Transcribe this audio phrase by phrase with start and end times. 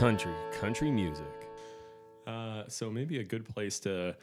[0.00, 1.26] country, country music.
[2.26, 4.16] Uh, so maybe a good place to.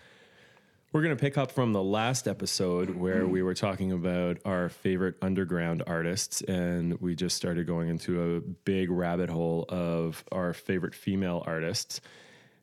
[0.92, 4.70] We're going to pick up from the last episode where we were talking about our
[4.70, 10.52] favorite underground artists, and we just started going into a big rabbit hole of our
[10.52, 12.02] favorite female artists.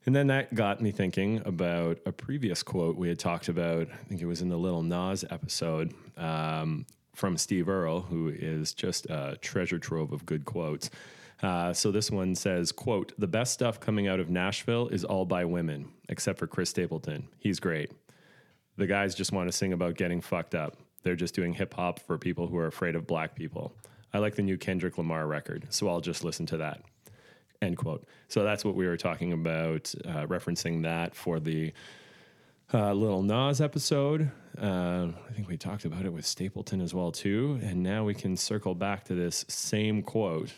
[0.07, 3.87] And then that got me thinking about a previous quote we had talked about.
[3.93, 8.75] I think it was in the Little Nas episode um, from Steve Earle, who is
[8.75, 10.91] just a treasure trove of good quotes.
[11.43, 15.25] Uh, so this one says, "quote The best stuff coming out of Nashville is all
[15.25, 17.29] by women, except for Chris Stapleton.
[17.39, 17.93] He's great.
[18.77, 20.77] The guys just want to sing about getting fucked up.
[21.03, 23.77] They're just doing hip hop for people who are afraid of black people.
[24.13, 26.83] I like the new Kendrick Lamar record, so I'll just listen to that."
[27.63, 28.05] End quote.
[28.29, 31.73] So that's what we were talking about, uh, referencing that for the
[32.73, 34.31] uh, Little Nas episode.
[34.61, 38.15] Uh, I think we talked about it with Stapleton as well too, and now we
[38.15, 40.53] can circle back to this same quote.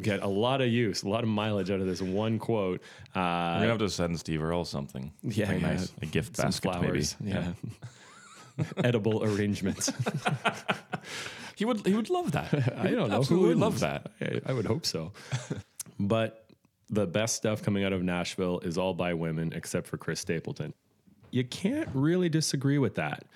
[0.00, 2.80] Get a lot of use, a lot of mileage out of this one quote.
[3.14, 5.12] We're Uh, gonna have to send Steve Earle something.
[5.22, 5.92] yeah, Something yeah, nice.
[6.00, 7.36] A gift some basket, flowers, maybe.
[7.38, 9.92] yeah, edible arrangements.
[11.54, 11.86] He would.
[11.86, 12.52] He would love that.
[12.78, 13.18] I don't know.
[13.18, 13.60] Absolutely wouldn't?
[13.60, 14.10] love that.
[14.20, 15.12] I, I would hope so.
[16.00, 16.46] but
[16.88, 20.72] the best stuff coming out of Nashville is all by women, except for Chris Stapleton.
[21.30, 23.26] You can't really disagree with that.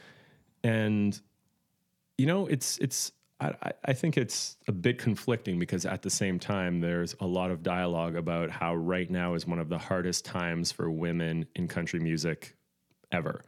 [0.64, 1.20] And
[2.16, 3.12] you know, it's it's.
[3.40, 7.50] I, I- think it's a bit conflicting because at the same time, there's a lot
[7.50, 11.68] of dialogue about how right now is one of the hardest times for women in
[11.68, 12.56] country music
[13.12, 13.42] ever.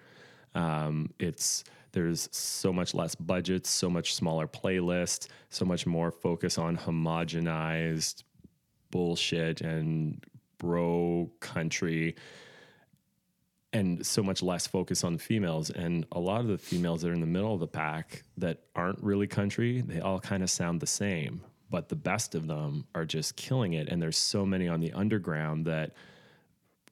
[0.55, 6.59] Um, it's there's so much less budgets, so much smaller playlists, so much more focus
[6.59, 8.25] on homogenized
[8.91, 10.23] bullshit and
[10.59, 12.15] bro country,
[13.73, 15.71] and so much less focus on the females.
[15.71, 18.63] And a lot of the females that are in the middle of the pack that
[18.75, 21.43] aren't really country, they all kind of sound the same.
[21.71, 23.89] But the best of them are just killing it.
[23.89, 25.93] And there's so many on the underground that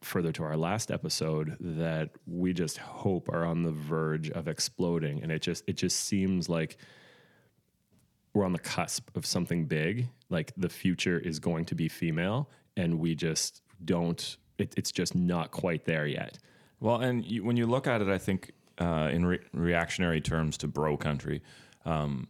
[0.03, 5.23] further to our last episode that we just hope are on the verge of exploding
[5.23, 6.77] and it just it just seems like
[8.35, 12.49] we're on the cusp of something big like the future is going to be female
[12.77, 16.39] and we just don't it, it's just not quite there yet
[16.81, 20.57] Well, and you, when you look at it, I think uh, in re- reactionary terms
[20.59, 21.43] to bro country,
[21.85, 22.29] um,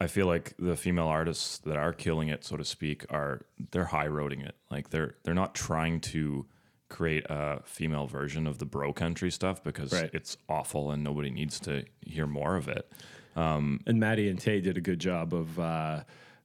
[0.00, 3.84] I feel like the female artists that are killing it, so to speak, are they're
[3.84, 4.56] high roading it.
[4.70, 6.46] Like they're they're not trying to
[6.88, 10.10] create a female version of the bro country stuff because Right.
[10.12, 12.90] it's awful and nobody needs to hear more of it.
[13.34, 16.02] and maddie and Tae did a good job of uh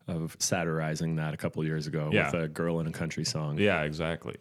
[0.07, 2.31] of satirizing that a couple years ago Yeah.
[2.31, 4.35] with a girl in a country song Yeah, exactly.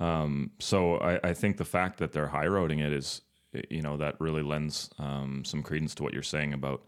[0.00, 3.22] Um, so I, I think the fact that they're high roading it is,
[3.70, 6.84] you know, that really lends um, some credence to what you're saying about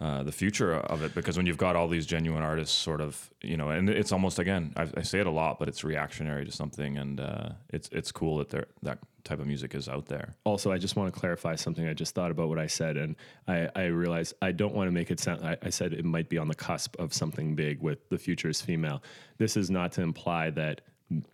[0.00, 1.14] uh, the future of it.
[1.14, 4.38] Because when you've got all these genuine artists, sort of, you know, and it's almost
[4.38, 7.88] again, I, I say it a lot, but it's reactionary to something, and uh, it's
[7.92, 8.48] it's cool that
[8.82, 10.34] that type of music is out there.
[10.44, 11.86] also, I just want to clarify something.
[11.86, 13.14] I just thought about what I said, and
[13.46, 15.44] I, I realized I don't want to make it sound.
[15.44, 18.48] I, I said it might be on the cusp of something big with the future
[18.48, 19.02] is female.
[19.36, 20.80] This is not to imply that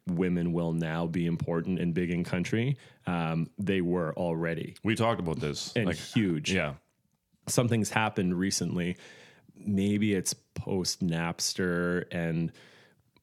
[0.07, 2.77] women will now be important and big in country.
[3.07, 6.53] Um, they were already We talked about this, and like, huge.
[6.53, 6.75] yeah,
[7.47, 8.97] something's happened recently.
[9.59, 12.53] Maybe it's post Napster and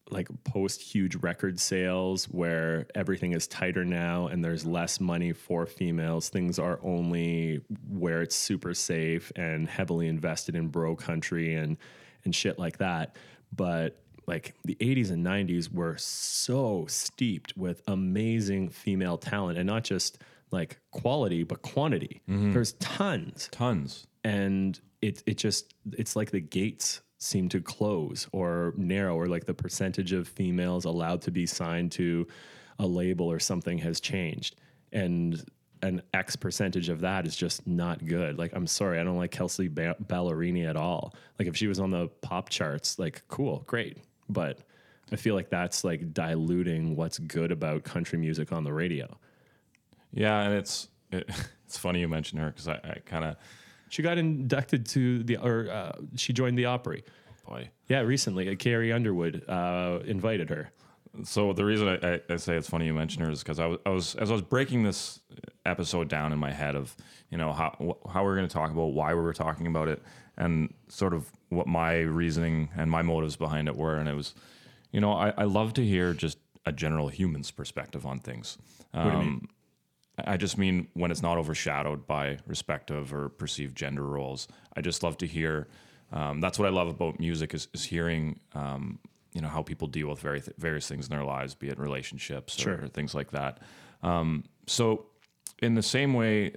[0.10, 5.66] like post huge record sales where everything is tighter now and there's less money for
[5.66, 6.30] females.
[6.30, 11.78] Things are only where it's super safe and heavily invested in bro country and
[12.26, 13.16] and shit like that.
[13.56, 19.84] But like the 80s and 90s were so steeped with amazing female talent and not
[19.84, 20.18] just
[20.52, 22.22] like quality but quantity.
[22.30, 22.54] Mm-hmm.
[22.54, 24.08] There's tons tons.
[24.24, 29.46] and it it just it's like the gates seem to close or narrow or like
[29.46, 32.28] the percentage of females allowed to be signed to
[32.80, 34.56] a label or something has changed
[34.92, 35.44] and
[35.82, 38.38] an X percentage of that is just not good.
[38.38, 41.14] Like, I'm sorry, I don't like Kelsey ba- Ballerini at all.
[41.38, 43.98] Like, if she was on the pop charts, like, cool, great.
[44.30, 44.60] But
[45.12, 49.18] I feel like that's like diluting what's good about country music on the radio.
[50.12, 51.30] Yeah, and it's it,
[51.66, 53.36] it's funny you mention her because I, I kind of
[53.90, 57.04] She got inducted to the, or uh, she joined the Opry.
[57.48, 57.70] boy.
[57.90, 60.72] Yeah, recently, uh, Carrie Underwood uh, invited her.
[61.24, 63.68] So the reason I, I, I say it's funny you mention her is because I
[63.68, 65.20] was, I was as I was breaking this
[65.64, 66.96] episode down in my head of
[67.30, 69.88] you know how how we are going to talk about why we were talking about
[69.88, 70.02] it
[70.38, 74.34] and sort of what my reasoning and my motives behind it were, and it was,
[74.92, 78.58] you know, I, I love to hear just a general human's perspective on things.
[78.94, 79.48] Um, What do you mean?
[80.26, 84.48] I just mean when it's not overshadowed by respective or perceived gender roles.
[84.78, 85.68] I just love to hear.
[86.12, 89.00] Um, that's what I love about music is, is hearing um,
[89.34, 91.80] you know how people deal with very th- various things in their lives, be it
[91.80, 92.84] relationships Sure.
[92.84, 93.60] or, things like that.
[94.04, 95.08] Um, so,
[95.60, 96.54] in the same way,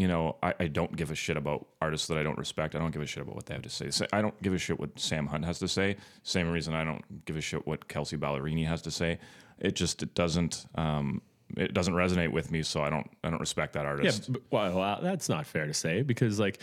[0.00, 2.74] you know, I, I don't give a shit about artists that I don't respect.
[2.74, 3.90] I don't give a shit about what they have to say.
[3.90, 5.96] So I don't give a shit what Sam Hunt has to say.
[6.22, 9.18] Same reason I don't give a shit what Kelsey Ballerini has to say.
[9.58, 11.20] It just it doesn't um,
[11.54, 12.62] it doesn't resonate with me.
[12.62, 14.32] So I don't I don't respect that Yeah, artist.
[14.32, 16.60] but, well, well, that's not fair to say because like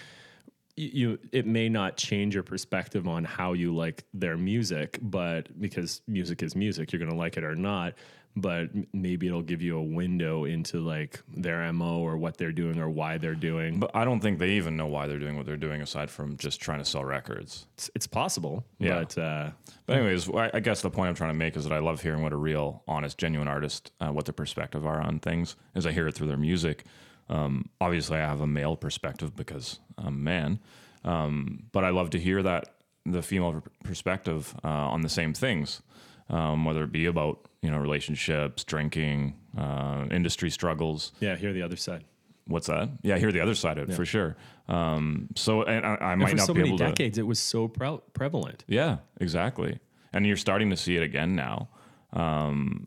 [0.76, 6.02] you, it may not change your perspective on how you like their music, but because
[6.08, 7.94] music is music, you're gonna like it or not.
[8.36, 12.80] But maybe it'll give you a window into like their mo or what they're doing
[12.80, 13.80] or why they're doing.
[13.80, 16.38] But I don't think they even know why they're doing what they're doing aside from
[16.38, 17.66] just trying to sell records.
[17.74, 18.64] it's, it's possible.
[18.78, 19.00] Yeah.
[19.00, 19.50] But uh,
[19.88, 22.02] But anyways, I I guess the point I'm trying to make is that I love
[22.02, 25.88] hearing what a real, honest, genuine artist, uh, what their perspective are on things, as
[25.88, 26.84] I hear it through their music.
[27.30, 30.60] Um, obviously, I have a male perspective because I'm a man,
[31.04, 32.76] um, but I love to hear that
[33.06, 35.82] the female perspective uh, on the same things,
[36.30, 41.12] um, whether it be about you know relationships, drinking, uh, industry struggles.
[41.20, 42.04] yeah, hear the other side.
[42.46, 42.90] What's that?
[43.02, 44.38] Yeah, I hear the other side of it for sure.
[44.70, 46.86] Um, so, and I, I might For not so be many able to.
[46.86, 48.64] decades, it was so pre- prevalent.
[48.68, 49.80] Yeah, exactly.
[50.14, 51.68] And you're starting to see it again now.
[52.14, 52.86] Um,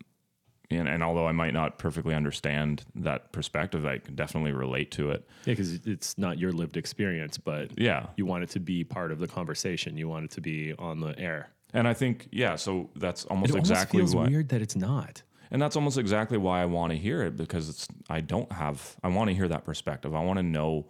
[0.70, 5.10] and, and although I might not perfectly understand that perspective, I can definitely relate to
[5.10, 5.28] it.
[5.44, 8.06] Yeah, because it's not your lived experience, but Yeah.
[8.16, 9.96] you want it to be part of the conversation.
[9.96, 11.50] You want it to be on the air.
[11.72, 14.30] And I think, yeah, so that's almost It exactly almost feels why.
[14.30, 15.22] weird that it's not.
[15.50, 18.96] And that's almost exactly why I want to hear it because it's, I don't have,
[19.02, 20.14] I want to hear that perspective.
[20.14, 20.86] I want to know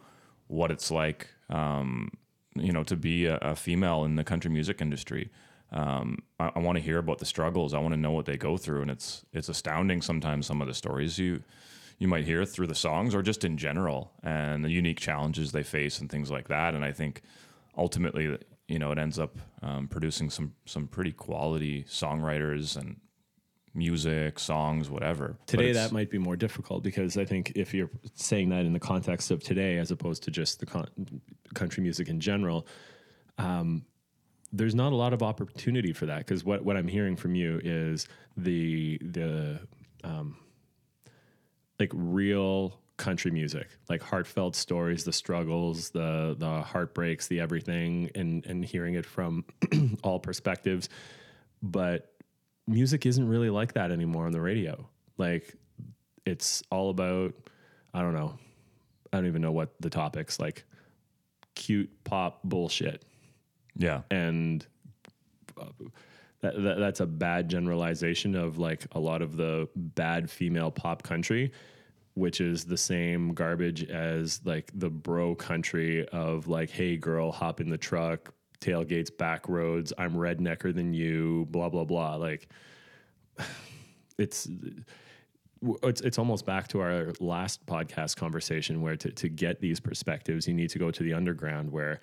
[0.48, 2.10] what it's like, um,
[2.56, 5.30] you know, to be a, a female in the country music industry.
[5.72, 7.72] Um, I, I want to hear about the struggles.
[7.74, 10.66] I want to know what they go through, and it's it's astounding sometimes some of
[10.66, 11.44] the stories you
[12.00, 15.62] you might hear through the songs or just in general, and the unique challenges they
[15.62, 16.74] face and things like that.
[16.74, 17.22] And I think
[17.78, 18.36] ultimately,
[18.70, 23.00] you know, it ends up um, producing some some pretty quality songwriters and
[23.74, 25.36] music, songs, whatever.
[25.46, 28.80] Today, that might be more difficult because I think if you're saying that in the
[28.80, 31.20] context of today, as opposed to just the con-
[31.54, 32.66] country music in general,
[33.38, 33.84] um,
[34.52, 36.18] there's not a lot of opportunity for that.
[36.18, 38.06] Because what, what I'm hearing from you is
[38.36, 39.58] the the
[40.04, 40.36] um,
[41.80, 48.46] like real country music, like heartfelt stories, the struggles, the the heartbreaks, the everything, and
[48.46, 49.44] and hearing it from
[50.04, 50.88] all perspectives.
[51.62, 52.12] But
[52.68, 54.88] music isn't really like that anymore on the radio.
[55.18, 55.56] Like
[56.24, 57.34] it's all about
[57.92, 58.38] I don't know.
[59.12, 60.64] I don't even know what the topics like
[61.56, 63.04] cute pop bullshit
[63.76, 64.66] yeah, and
[65.58, 65.64] uh,
[66.42, 71.02] that, that that's a bad generalization of like a lot of the bad female pop
[71.02, 71.52] country
[72.14, 77.60] which is the same garbage as like the bro country of like hey girl hop
[77.60, 82.16] in the truck tailgates back roads i'm rednecker than you blah blah blah.
[82.16, 82.48] Like
[84.18, 84.48] it's
[85.82, 90.48] it's it's almost back to our last podcast conversation where to, to get these perspectives
[90.48, 92.00] you need to go to the underground where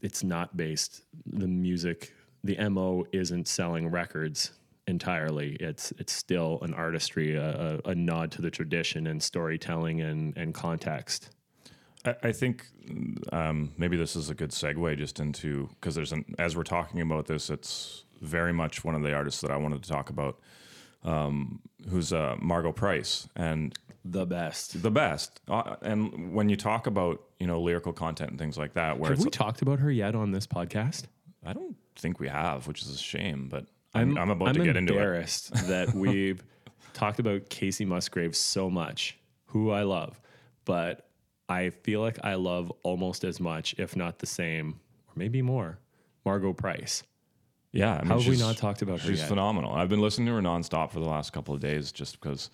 [0.00, 4.52] it's not based the music the mo isn't selling records
[4.88, 5.56] entirely.
[5.60, 10.36] It's it's still an artistry a, a, a nod to the tradition and storytelling and
[10.36, 11.30] and context.
[12.04, 12.66] I, I think
[13.32, 17.00] um, maybe this is a good segue just into because there's an as we're talking
[17.00, 20.40] about this, it's very much one of the artists that I wanted to talk about,
[21.04, 24.82] um, who's uh, Margo Price and the best.
[24.82, 25.40] The best.
[25.48, 29.10] Uh, and when you talk about you know lyrical content and things like that, where
[29.10, 31.04] have we talked about her yet on this podcast?
[31.44, 34.66] I don't think we have, which is a shame, but I'm, I'm, about to I'm
[34.66, 34.96] get into it.
[34.96, 36.44] embarrassed that we've
[36.92, 40.20] talked about Kacey Musgrave so much, who I love,
[40.64, 41.08] but
[41.48, 45.78] I feel like I love almost as much, if not the same, or maybe more,
[46.24, 47.02] Margo Price.
[47.72, 49.28] Yeah, I mean, How have we not talked about her She's yet?
[49.28, 49.72] phenomenal.
[49.72, 52.50] I've been listening to her nonstop for the last couple of days just because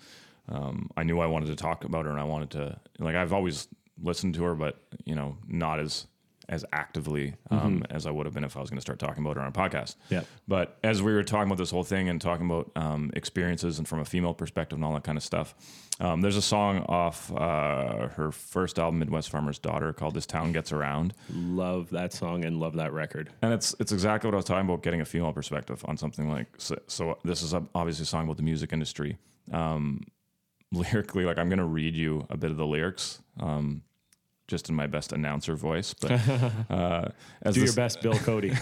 [0.48, 3.32] um, I knew I wanted to talk about her and I wanted to like I've
[3.32, 3.68] always
[4.02, 6.06] listened to her, but you know, not as
[6.48, 9.24] as actively um, as I would have been if I was going to start talking
[9.24, 9.96] about it on a podcast.
[9.96, 10.14] Mm-hmm.
[10.14, 10.22] Yeah.
[10.46, 13.88] But as we were talking about this whole thing and talking about um, experiences and
[13.88, 15.54] from a female perspective and all that kind of stuff,
[16.00, 20.52] um, there's a song off uh, her first album, Midwest Farmer's Daughter, called "This Town
[20.52, 23.30] Gets Around." Love that song and love that record.
[23.42, 26.28] And it's it's exactly what I was talking about, getting a female perspective on something
[26.28, 26.76] like so.
[26.88, 29.18] so this is obviously a song about the music industry.
[29.52, 30.02] Um,
[30.72, 33.82] lyrically, like I'm going to read you a bit of the lyrics, um,
[34.46, 35.94] just in my best announcer voice.
[35.94, 36.12] But
[36.70, 37.08] uh,
[37.42, 38.52] as Do the, your best, Bill Cody.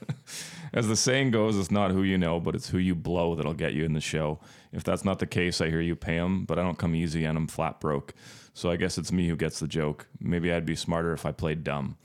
[0.74, 3.54] as the saying goes, it's not who you know, but it's who you blow that'll
[3.54, 4.40] get you in the show.
[4.72, 7.24] If that's not the case, I hear you pay them, but I don't come easy
[7.24, 8.14] and I'm flat broke.
[8.54, 10.06] So I guess it's me who gets the joke.
[10.20, 11.96] Maybe I'd be smarter if I played dumb.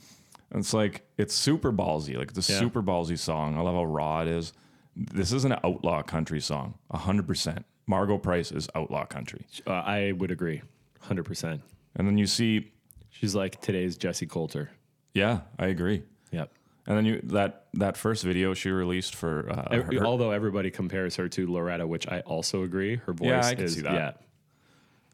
[0.49, 2.59] And it's like it's super ballsy, like a Yeah.
[2.59, 3.57] super ballsy song.
[3.57, 4.53] I love how raw it is.
[4.95, 7.65] this is an outlaw country song, hundred percent.
[7.85, 10.61] Margo Price is outlaw country, Uh, I would agree,
[11.01, 11.61] hundred percent.
[11.95, 12.71] and then you see,
[13.19, 14.69] She's like today's Jessi Colter.
[15.13, 16.03] yeah, I agree.
[16.31, 16.51] Yep.
[16.85, 20.69] And then you that that first video she released for uh, Every- her- although everybody
[20.71, 22.95] compares her to Loretta, which I also agree.
[22.97, 23.93] Her voice Yeah, I can is see that.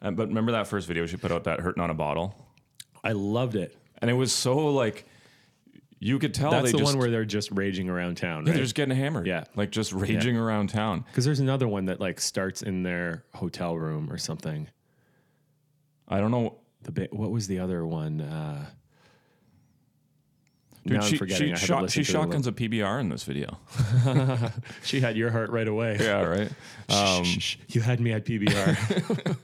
[0.02, 0.08] yeah.
[0.08, 2.34] uh, but remember that first video she put out that hurting on a bottle,
[3.02, 3.76] I loved it.
[3.98, 5.06] and it was so like
[5.98, 8.54] you could tell That's the just one where they're just raging around town, yeah, right?
[8.56, 9.44] they're just getting hammered, Yeah.
[9.56, 11.04] like just raging around town.
[11.08, 14.68] Because there's another one that like starts in their hotel room or something.
[16.06, 16.58] I don't know.
[16.84, 18.20] The ba- what was the other one?
[18.20, 18.66] Uh,
[20.86, 23.58] Dude, she, she, shot, she shotguns a PBR in this video.
[24.82, 25.96] She had your heart right away.
[25.98, 26.50] Yeah, right.
[26.90, 27.56] Um, shh, shh.
[27.68, 29.36] You had me at PBR.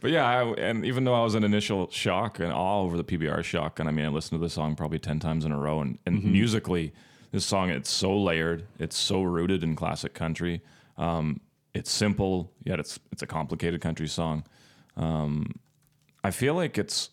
[0.00, 3.04] But yeah, I, and even though I was in initial shock and awe over the
[3.04, 5.58] PBR shock, and I mean, I listened to the song probably 10 times in a
[5.58, 5.80] row.
[5.80, 6.92] And, and musically,
[7.32, 10.60] this song, it's so layered, it's so rooted in classic country.
[10.98, 11.40] Um,
[11.74, 14.44] it's simple, yet it's it's a complicated country song.
[14.96, 15.54] Um,
[16.26, 17.10] I feel like it's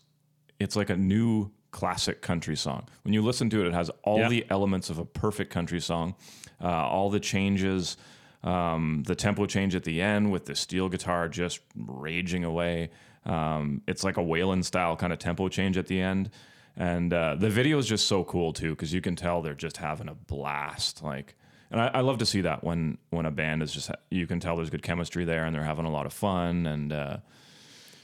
[0.58, 2.88] it's like a new classic country song.
[3.04, 4.28] When you listen to it, it has all Yeah.
[4.28, 6.16] the elements of a perfect country song,
[6.60, 7.96] uh, all the changes,
[8.42, 12.90] um, the tempo change at the end with the steel guitar just raging away.
[13.24, 16.30] Um, it's like a Waylon style kind of tempo change at the end.
[16.76, 19.76] And uh, the video is just so cool too, because you can tell they're just
[19.76, 21.04] having a blast.
[21.04, 21.36] Like,
[21.70, 24.40] and I, I love to see that when when a band is just you can
[24.40, 26.66] tell there's good chemistry there and they're having a lot of fun.
[26.66, 27.16] And uh,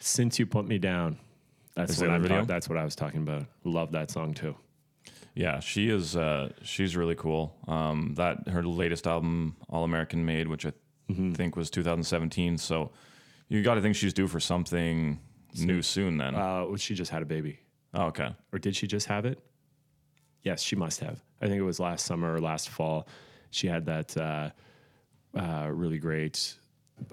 [0.00, 1.18] Since you put me down,
[1.74, 2.38] that's Is what that I'm video?
[2.40, 3.44] ta- That's what I was talking about.
[3.64, 4.56] Love that song too.
[5.34, 6.16] Yeah, she is.
[6.16, 7.54] Uh, she's really cool.
[7.68, 10.72] Um, that her latest album, All American Made, which I
[11.34, 12.58] think was 2017.
[12.58, 12.90] So
[13.48, 15.20] you got to think she's due for something
[15.56, 16.18] new soon.
[16.18, 16.34] Then.
[16.34, 17.60] Uh, well, she just had a baby,
[17.94, 18.34] oh, okay.
[18.52, 19.38] or did she just have it?
[20.42, 21.22] Yes, she must have.
[21.40, 23.06] I think it was last summer or last fall.
[23.50, 24.50] She had that uh,
[25.38, 26.54] uh, really great.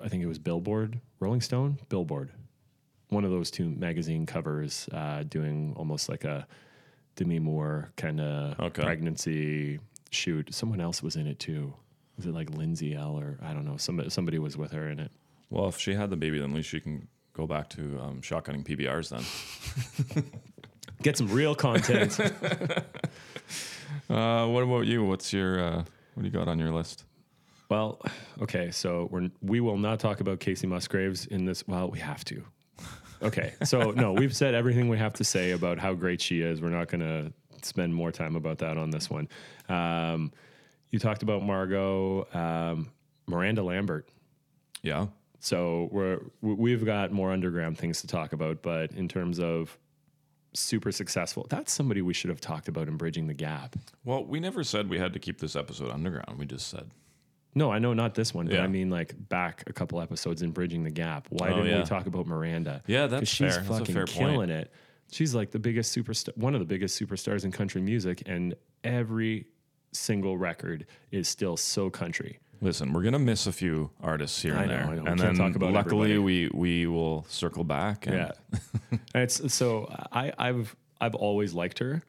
[0.03, 2.32] I think it was Billboard, Rolling Stone, Billboard,
[3.10, 6.48] one of those two magazine covers, uh, doing almost like a
[7.16, 8.84] Demi Moore kind of Okay.
[8.84, 9.80] pregnancy
[10.12, 10.54] shoot.
[10.54, 11.74] Someone else was in it too.
[12.18, 13.78] Was it like Lindsay L or I don't know?
[13.78, 15.12] Somebody somebody was with her in it.
[15.50, 18.22] Well, if she had the baby, then at least she can go back to um,
[18.22, 19.10] shotgunning PBRs.
[19.10, 20.24] Then.
[21.04, 22.20] Get some real content.
[24.10, 25.04] Uh, what about you?
[25.04, 25.78] What's your uh,
[26.14, 27.04] what do you got on your list?
[27.70, 28.02] Well,
[28.42, 31.68] okay, so we're we will not talk about Kacey Musgraves in this.
[31.68, 32.44] Well, we have to.
[33.22, 36.62] Okay, so no, we've said everything we have to say about how great she is.
[36.62, 37.34] We're not going to
[37.66, 39.28] spend more time about that on this one.
[39.70, 40.32] Um,
[40.92, 42.92] you talked about Margo, um,
[43.28, 44.08] Miranda Lambert.
[44.84, 45.08] Yeah.
[45.40, 49.78] So we're we- we've got more underground things to talk about, but in terms of
[50.54, 53.76] super successful, that's somebody we should have talked about in bridging the gap.
[54.06, 56.40] Well, we never said we had to keep this episode underground.
[56.40, 56.90] We just said
[57.56, 58.63] No, I know not this one, but Yeah.
[58.63, 61.27] I mean like back a couple episodes in Bridging the Gap.
[61.30, 61.80] Why Oh, didn't yeah.
[61.80, 62.84] we talk about Miranda?
[62.88, 63.63] Yeah, that's she's fair.
[63.63, 64.18] That's a fucking fair point.
[64.18, 64.72] killing it.
[65.12, 69.48] She's like the biggest superstar, one of the biggest superstars in country music, and every
[69.94, 72.39] single record is still so country.
[72.62, 74.92] Listen, we're gonna miss a few artists here I and know, there, I know.
[74.92, 78.06] We and can't then talk about luckily we we will circle back.
[78.08, 78.32] And Yeah,
[79.13, 82.04] and it's so I, I've I've always liked her,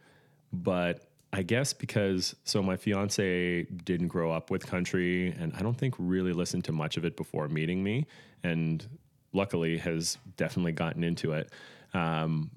[0.52, 5.76] but I guess because so my fiance didn't grow up with country, and I don't
[5.76, 8.06] think really listened to much of it before meeting me,
[8.42, 8.86] and
[9.32, 11.52] luckily has definitely gotten into it.
[11.94, 12.50] Um,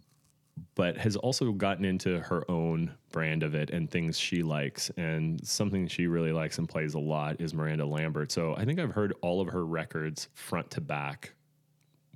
[0.76, 4.90] but has also gotten into her own brand of it and things she likes.
[4.98, 8.32] And something she really likes and plays a lot is Miranda Lambert.
[8.32, 11.34] So I think I've heard all of her records front to back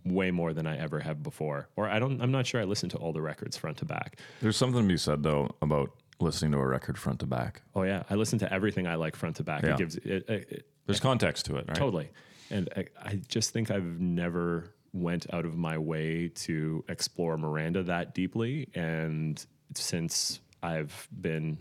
[0.04, 1.70] way more than I ever have before.
[1.76, 4.20] Or I don't I'm not sure I listened to all the records front to back.
[4.42, 7.62] There's something to be said though about listening to a record front to back.
[7.76, 9.64] Oh yeah, I listen to everything I like front to back.
[9.64, 9.74] Yeah.
[9.74, 11.76] It gives it, it, it There's context to it, right?
[11.78, 12.10] totally.
[12.50, 17.84] And I, I just think I've never went out of my way to explore Miranda
[17.84, 18.70] that deeply.
[18.76, 19.44] And
[19.74, 21.58] since I've been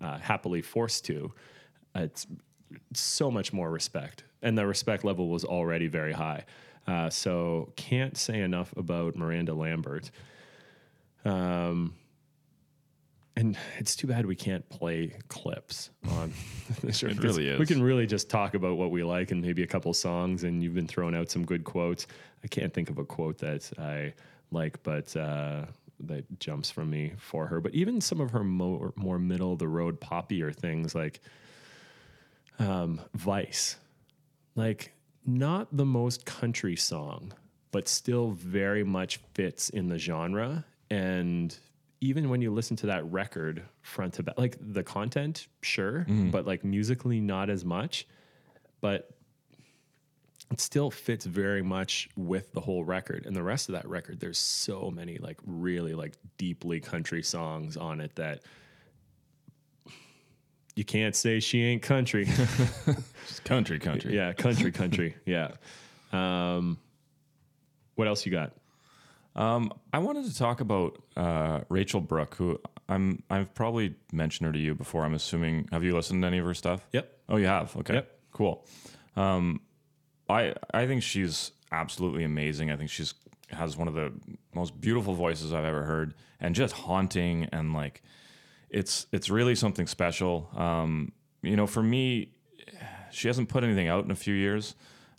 [0.00, 1.32] uh, happily forced to,
[1.94, 2.26] it's
[2.92, 4.24] so much more respect.
[4.42, 6.44] And the respect level was already very high.
[6.86, 10.10] Uh, so can't say enough about Miranda Lambert.
[11.24, 11.94] Um,
[13.36, 16.32] and it's too bad we can't play clips on
[16.82, 17.06] the show.
[17.06, 17.58] It really is.
[17.58, 20.44] We can really just talk about what we like and maybe a couple songs.
[20.44, 22.06] And you've been throwing out some good quotes.
[22.44, 24.14] I can't think of a quote that I
[24.50, 25.66] like, but uh,
[26.00, 27.60] that jumps from me for her.
[27.60, 31.20] But even some of her more more middle of the road poppier things like
[32.58, 33.76] um, Vice,
[34.54, 34.92] like
[35.24, 37.32] not the most country song,
[37.70, 41.56] but still very much fits in the genre and
[42.00, 46.30] even when you listen to that record front to back, like the content, sure, Mm-hmm.
[46.30, 48.06] but like musically, not as much.
[48.80, 49.10] But
[50.50, 53.26] it still fits very much with the whole record.
[53.26, 57.76] And the rest of that record, there's so many like really like deeply country songs
[57.76, 58.40] on it that
[60.74, 62.26] you can't say she ain't country.
[63.28, 64.14] It's country, country.
[64.16, 65.14] yeah, country, country.
[65.26, 65.50] Yeah.
[66.12, 66.78] Um,
[67.94, 68.52] what else you got?
[69.36, 74.52] Um, I wanted to talk about uh, Rachel Brooke, who I'm I've probably mentioned her
[74.52, 75.04] to you before.
[75.04, 75.68] I'm assuming.
[75.72, 76.86] Have you listened to any of her stuff?
[76.92, 77.12] Yep.
[77.28, 77.76] Oh, you have.
[77.76, 77.94] Okay.
[77.94, 78.18] Yep.
[78.32, 78.66] Cool.
[79.16, 79.60] Um,
[80.28, 82.70] I I think she's absolutely amazing.
[82.70, 83.14] I think she's
[83.50, 84.12] has one of the
[84.54, 88.02] most beautiful voices I've ever heard, and just haunting and like
[88.68, 90.48] it's it's really something special.
[90.56, 92.32] Um, you know, for me,
[93.10, 94.74] she hasn't put anything out in a few years.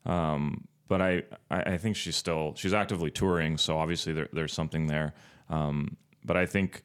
[0.06, 4.51] Um, but I, I, I think she's still she's actively touring, so obviously there, there's
[4.51, 5.13] something there.
[5.50, 5.95] Um,
[6.25, 6.83] but I think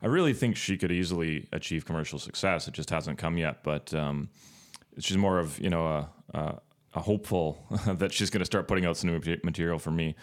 [0.00, 2.68] I really think she could easily achieve commercial success.
[2.68, 3.64] It just hasn't come yet.
[3.64, 4.28] But um,
[5.00, 6.60] she's more of you know a, a,
[6.94, 10.14] a hopeful that she's going to start putting out some new material for me.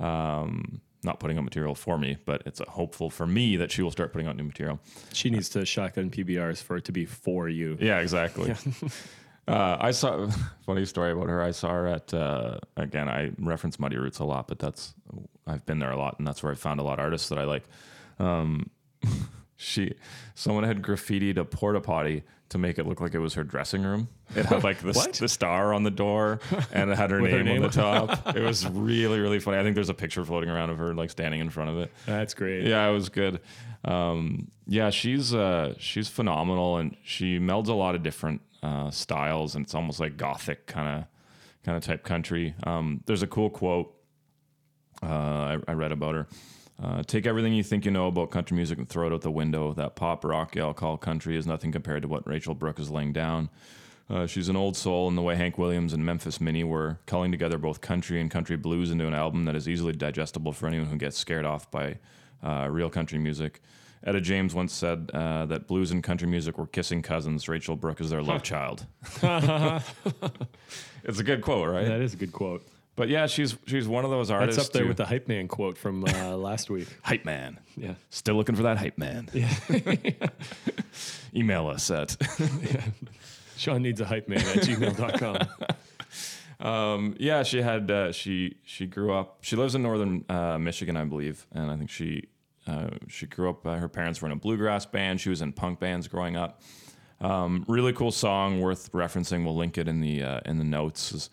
[0.00, 3.82] Um, not putting out material for me, but it's a hopeful for me that she
[3.82, 4.80] will start putting out new material.
[5.12, 7.78] She needs to shotgun PBRs for it to be for you.
[7.80, 8.52] Yeah, exactly.
[9.48, 10.28] uh, I saw
[10.66, 11.42] funny story about her.
[11.42, 13.08] I saw her at uh, again.
[13.08, 14.94] I reference Muddy Roots a lot, but that's
[15.46, 17.38] I've been there a lot, and that's where I found a lot of artists that
[17.38, 17.64] I like.
[18.18, 18.70] Um,
[19.56, 19.94] she,
[20.34, 23.82] someone had graffitied a porta potty to make it look like it was her dressing
[23.82, 24.08] room.
[24.34, 26.40] It had like the, the star on the door,
[26.72, 28.08] and it had her, With her name, on the name?
[28.08, 28.36] top.
[28.36, 29.58] it was really really funny.
[29.58, 31.92] I think there's a picture floating around of her like standing in front of it.
[32.06, 32.66] That's great.
[32.66, 33.40] Yeah, it was good.
[33.84, 39.54] Um, yeah, she's uh, she's phenomenal, and she melds a lot of different uh, styles,
[39.54, 41.04] and it's almost like gothic kind of
[41.64, 42.54] kind of type country.
[42.64, 43.94] Um, there's a cool quote
[45.02, 46.26] uh, I, I read about her.
[46.82, 49.30] Uh, take everything you think you know about country music and throw it out the
[49.30, 49.74] window.
[49.74, 53.12] That pop rock y'all call country is nothing compared to what Rachel Brooke is laying
[53.12, 53.50] down.
[54.08, 57.30] Uh, she's an old soul in the way Hank Williams and Memphis Minnie were, culling
[57.30, 60.88] together both country and country blues into an album that is easily digestible for anyone
[60.88, 61.98] who gets scared off by
[62.42, 63.62] uh, real country music.
[64.04, 67.48] Etta James once said uh, that blues and country music were kissing cousins.
[67.48, 68.86] Rachel Brooke is their love child.
[71.04, 71.86] it's a good quote, right?
[71.86, 72.66] That is a good quote.
[72.96, 74.56] But yeah, she's she's one of those artists.
[74.56, 76.88] That's up there who- with the hype man quote from uh, last week.
[77.02, 77.58] hype man.
[77.76, 77.94] Yeah.
[78.10, 79.28] Still looking for that hype man.
[79.32, 79.50] Yeah.
[81.34, 82.16] Email us at
[83.56, 85.38] Sean needs a hype man at gmail.com.
[86.66, 89.38] Um, yeah, she had uh, she she grew up.
[89.40, 92.28] She lives in northern uh, Michigan, I believe, and I think she
[92.66, 93.66] uh, she grew up.
[93.66, 95.20] Uh, her parents were in a bluegrass band.
[95.20, 96.60] She was in punk bands growing up.
[97.20, 99.44] Um, really cool song, worth referencing.
[99.44, 101.28] We'll link it in the uh, in the notes.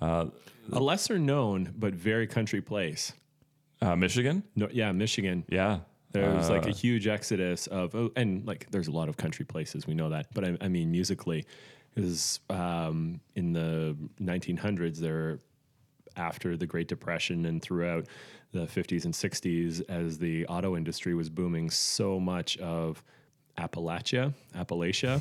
[0.00, 0.26] Uh,
[0.72, 3.12] A lesser known but very country place.
[3.82, 5.44] uh, Michigan, No, yeah, Michigan.
[5.50, 5.80] yeah,
[6.12, 9.44] There was like a huge exodus of, oh, and like there's a lot of country
[9.44, 10.26] places, we know that.
[10.34, 11.44] But I, I mean, musically,
[11.94, 15.40] is um, in the 1900s, there
[16.16, 18.06] after the Great Depression and throughout
[18.56, 23.02] the 50s and 60s, as the auto industry was booming, so much of
[23.58, 25.20] Appalachia, Appalachia,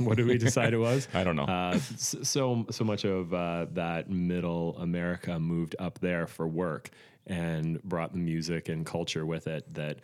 [0.04, 1.06] what did we decide it was?
[1.14, 1.44] I don't know.
[1.44, 6.90] Uh, so so much of uh, that middle America moved up there for work
[7.28, 9.72] and brought the music and culture with it.
[9.74, 9.98] That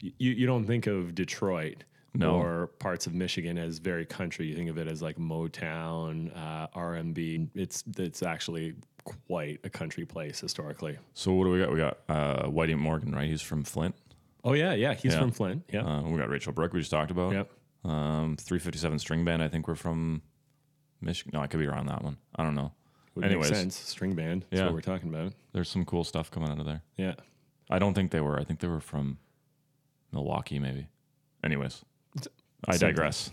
[0.00, 1.82] you you don't think of Detroit
[2.14, 2.36] No.
[2.36, 4.46] or parts of Michigan as very country.
[4.46, 7.48] You think of it as like Motown, uh, R and B.
[7.56, 10.98] It's it's actually quite a country place historically.
[11.14, 11.72] So what do we got?
[11.72, 13.28] We got uh, Whitey Morgan, right?
[13.28, 13.94] He's from Flint.
[14.42, 14.94] Oh yeah, yeah.
[14.94, 15.20] He's Yeah.
[15.20, 15.64] from Flint.
[15.72, 17.32] Yeah, Uh, we got Rachel Brooke, we just talked about.
[17.32, 17.50] Yep.
[17.84, 20.22] Um, 357 String Band, I think we're from
[21.00, 21.32] Michigan.
[21.34, 22.16] No, I could be wrong on that one.
[22.36, 22.72] I don't know.
[23.14, 23.50] would Anyways.
[23.50, 23.76] make sense.
[23.76, 24.44] String band.
[24.50, 24.64] That's Yeah.
[24.66, 25.32] what we're talking about.
[25.52, 26.82] There's some cool stuff coming out of there.
[26.96, 27.14] Yeah.
[27.70, 28.38] I don't think they were.
[28.40, 29.18] I think they were from
[30.12, 30.88] Milwaukee, maybe.
[31.44, 31.84] Anyways,
[32.66, 32.88] I Something.
[32.88, 33.30] digress.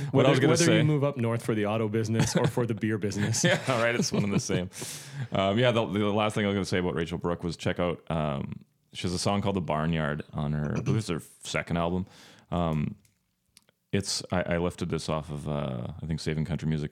[0.10, 0.76] what Whether, I was going to whether say.
[0.78, 3.44] you move up north for the auto business or for the beer business.
[3.44, 3.94] yeah, all right.
[3.94, 4.70] It's one and the same.
[5.32, 7.56] Um, yeah, the, the last thing I was going to say about Rachel Brooke was
[7.56, 8.00] check out.
[8.10, 8.60] Um,
[8.92, 10.74] she has a song called "The Barnyard" on her.
[10.76, 12.06] I believe it's her second album.
[12.50, 12.96] Um,
[13.92, 16.90] it's I, I lifted this off of uh, I think Saving Country Music.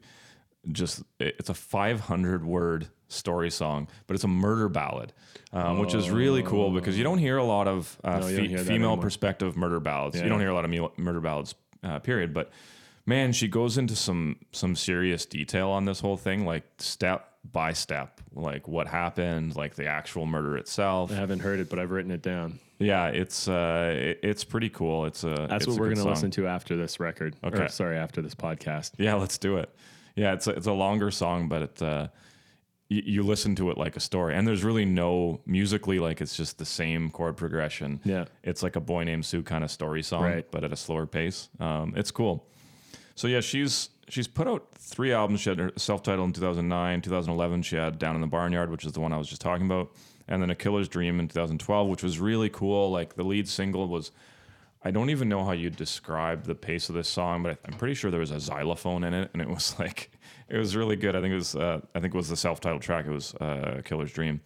[0.72, 5.12] Just it's a 500 word story song, but it's a murder ballad,
[5.52, 8.56] um, which is really cool because you don't hear a lot of uh, No, fe-
[8.58, 10.16] female perspective murder ballads.
[10.16, 10.24] Yeah.
[10.24, 12.34] You don't hear a lot of mu- murder ballads, uh, period.
[12.34, 12.50] But
[13.08, 17.72] man, she goes into some some serious detail on this whole thing, like step by
[17.72, 21.10] step, like what happened, like the actual murder itself.
[21.10, 22.60] I haven't heard it, but I've written it down.
[22.78, 25.06] Yeah, it's uh, it, it's pretty cool.
[25.06, 26.10] It's a That's it's what a we're going to song.
[26.12, 27.34] listen to after this record.
[27.42, 27.64] Okay.
[27.64, 28.92] Or, sorry, after this podcast.
[28.98, 29.74] Yeah, let's do it.
[30.14, 32.08] Yeah, it's a, it's a longer song, but it, uh,
[32.88, 36.36] you, you listen to it like a story, and there's really no musically like it's
[36.36, 38.00] just the same chord progression.
[38.04, 38.24] Yeah.
[38.42, 40.50] it's like a boy named Sue kind of story song, Right.
[40.50, 41.48] but at a slower pace.
[41.60, 42.46] Um, it's cool.
[43.18, 45.40] So yeah, she's she's put out three albums.
[45.40, 47.62] She had her self-titled in 2009, 2011.
[47.62, 49.90] She had Down in the Barnyard, which is the one I was just talking about,
[50.28, 52.92] and then A Killer's Dream in 2012, which was really cool.
[52.92, 54.12] Like the lead single was,
[54.84, 57.94] I don't even know how you describe the pace of this song, but I'm pretty
[57.94, 60.12] sure there was a xylophone in it, and it was like
[60.48, 61.16] it was really good.
[61.16, 63.04] I think it was uh, I think it was the self-titled track.
[63.06, 64.40] It was uh, Killer's Dream.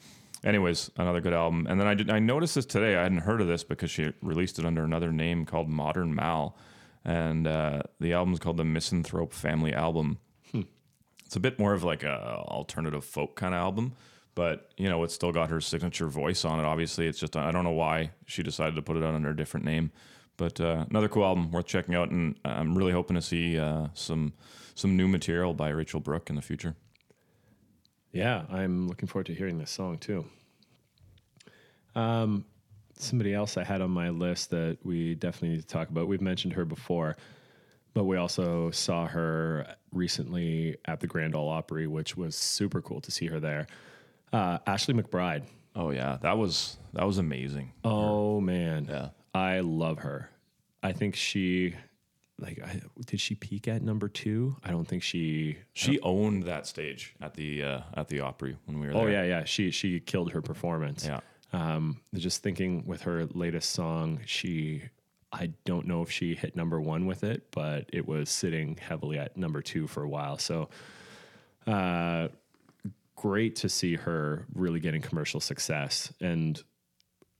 [0.45, 1.67] Anyways, another good album.
[1.69, 2.97] And then I did I noticed this today.
[2.97, 6.57] I hadn't heard of this because she released it under another name called Modern Mal,
[7.05, 10.19] and uh, the album's called the Misanthrope Family Album.
[11.33, 13.95] It's a bit more of like a alternative folk kind of album,
[14.35, 16.65] but you know it's still got her signature voice on it.
[16.65, 19.35] Obviously, it's just I don't know why she decided to put it out under a
[19.35, 19.93] different name,
[20.37, 22.11] but uh, another cool album worth checking out.
[22.11, 24.35] And I'm really hoping to see uh, some
[24.75, 26.75] some new material by Rachel Brooke in the future.
[28.13, 30.27] Yeah, I'm looking forward to hearing this song too.
[31.95, 32.45] Um,
[33.03, 36.09] somebody else I had on my list that we definitely need to talk about.
[36.09, 37.17] We've mentioned her before,
[37.95, 43.01] but we also saw her recently at the Grand Ole Opry, which was super cool
[43.03, 43.67] to see her there.
[44.33, 45.45] Uh, Ashley McBryde.
[45.75, 47.73] Oh yeah, that was that was amazing.
[47.85, 49.09] Oh man, Yeah.
[49.35, 50.29] I love her.
[50.83, 51.75] I think she,
[52.39, 54.57] like, I, did she peak at number two?
[54.65, 55.57] I don't think she.
[55.73, 59.03] She owned that stage at the uh, at the Opry when we were there.
[59.03, 59.45] Oh yeah, yeah.
[59.45, 61.07] She she killed her performance.
[61.07, 61.21] yeah.
[61.53, 64.83] Um, just thinking with her latest song, she,
[65.33, 69.19] I don't know if she hit number one with it, but it was sitting heavily
[69.19, 70.39] at number two for a while.
[70.39, 70.71] So,
[71.67, 72.29] uh,
[73.17, 76.13] great to see her really getting commercial success.
[76.21, 76.61] And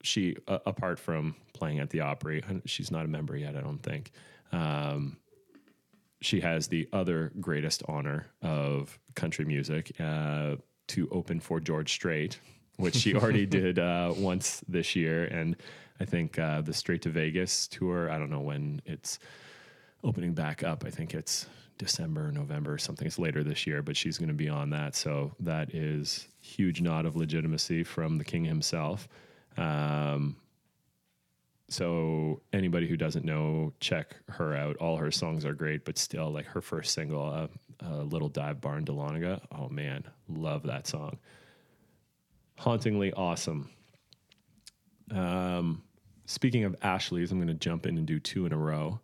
[0.03, 3.83] she, uh, apart from playing at the Opry, she's not a member yet, I don't
[3.83, 4.13] think.
[4.53, 5.17] Um,
[6.21, 10.57] she has the other greatest honor of country music uh,
[10.89, 12.39] to open for George Strait,
[12.77, 15.25] which she already did uh, once this year.
[15.25, 15.57] And
[16.01, 19.19] I think uh, the Strait to Vegas tour, I don't know when it's
[20.05, 20.85] opening back up.
[20.87, 21.47] I think it's
[21.79, 23.07] December, November, something.
[23.07, 24.95] It's later this year, but she's going to be on that.
[24.95, 29.09] So that is huge nod of legitimacy from the king himself.
[29.57, 30.37] Um,
[31.69, 34.77] so anybody who doesn't know, check her out.
[34.77, 37.47] All her songs are great, but still, like her first single, uh,
[37.85, 41.19] uh, "Little Dive Bar in Dahlonega." Oh man, love that song.
[42.63, 43.69] Hauntingly awesome.
[45.11, 45.83] Um,
[46.27, 49.01] speaking of Ashley's, I'm going to jump in and do two in a row,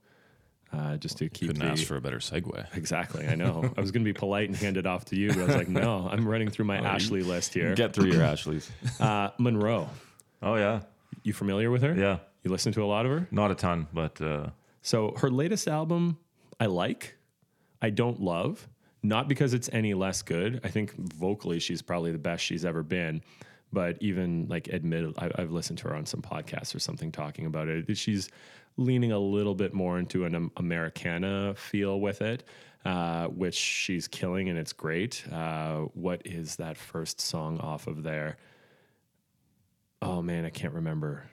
[0.73, 2.77] uh, just to keep Couldn't the, ask for a better segue.
[2.77, 3.69] Exactly, I know.
[3.77, 5.57] I was going to be polite and hand it off to you, but I was
[5.57, 7.75] like, no, I'm running through my Ashley list here.
[7.75, 8.71] Get through your Ashleys.
[9.01, 9.89] Uh, Monroe,
[10.41, 10.83] Oh yeah,
[11.25, 11.95] you familiar with her?
[11.95, 12.19] yeah.
[12.45, 13.27] You listen to a lot of her?
[13.33, 14.51] Not a ton, but uh,
[14.83, 16.17] So her latest album,
[16.61, 17.17] I like.
[17.83, 18.69] I don't love.
[19.03, 20.61] Not because it's any less good.
[20.63, 23.23] I think vocally she's probably the best she's ever been.
[23.73, 27.47] But even like admit, I, I've listened to her on some podcasts or something talking
[27.47, 27.97] about it.
[27.97, 28.29] She's
[28.79, 32.45] leaning a little bit more into an Americana feel with it,
[32.85, 35.25] uh, which she's killing and it's great.
[35.31, 38.39] Uh, what is that first song off of there?
[40.01, 41.29] Oh man, I can't remember.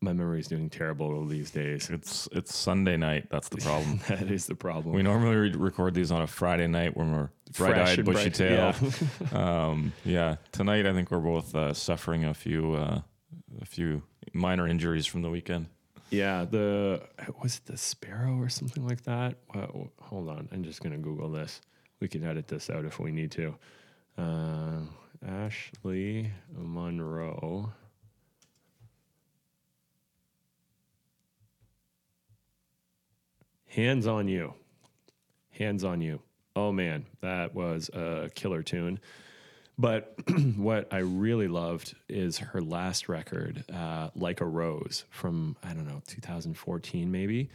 [0.00, 1.88] My memory's doing terrible these days.
[1.88, 3.28] it's it's Sunday night.
[3.30, 4.00] That's the problem.
[4.08, 4.92] That is the problem.
[4.94, 8.34] we normally re- record these on a Friday night when we're Fresh bright-eyed, bushy bright,
[8.34, 8.94] tailed.
[9.32, 9.66] yeah.
[9.68, 13.00] um, yeah, tonight I think we're both uh, suffering a few uh,
[13.60, 15.66] a few minor injuries from the weekend.
[16.10, 17.02] Yeah, the
[17.42, 19.36] was it the sparrow or something like that?
[19.54, 21.60] Well, hold on, I'm just gonna Google this.
[22.00, 23.54] We can edit this out if we need to.
[24.18, 24.80] Uh,
[25.26, 27.72] Ashley Monroe.
[33.68, 34.54] Hands on you.
[35.50, 36.20] Hands on you.
[36.54, 39.00] Oh man, that was a killer tune.
[39.78, 40.14] But
[40.56, 45.86] what I really loved is her last record, uh, Like a Rose, from, I don't
[45.86, 47.50] know, 2014 maybe.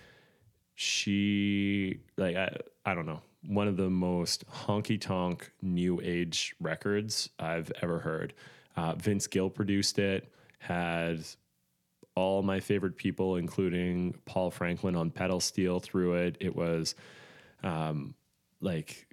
[0.75, 2.55] She, like, I,
[2.85, 8.33] I don't know, one of the most honky tonk new age records I've ever heard.
[8.75, 11.23] Uh, Vince Gill produced it, had
[12.15, 16.37] all my favorite people, including Paul Franklin on pedal steel through it.
[16.39, 16.95] It was
[17.63, 18.15] um,
[18.61, 19.07] like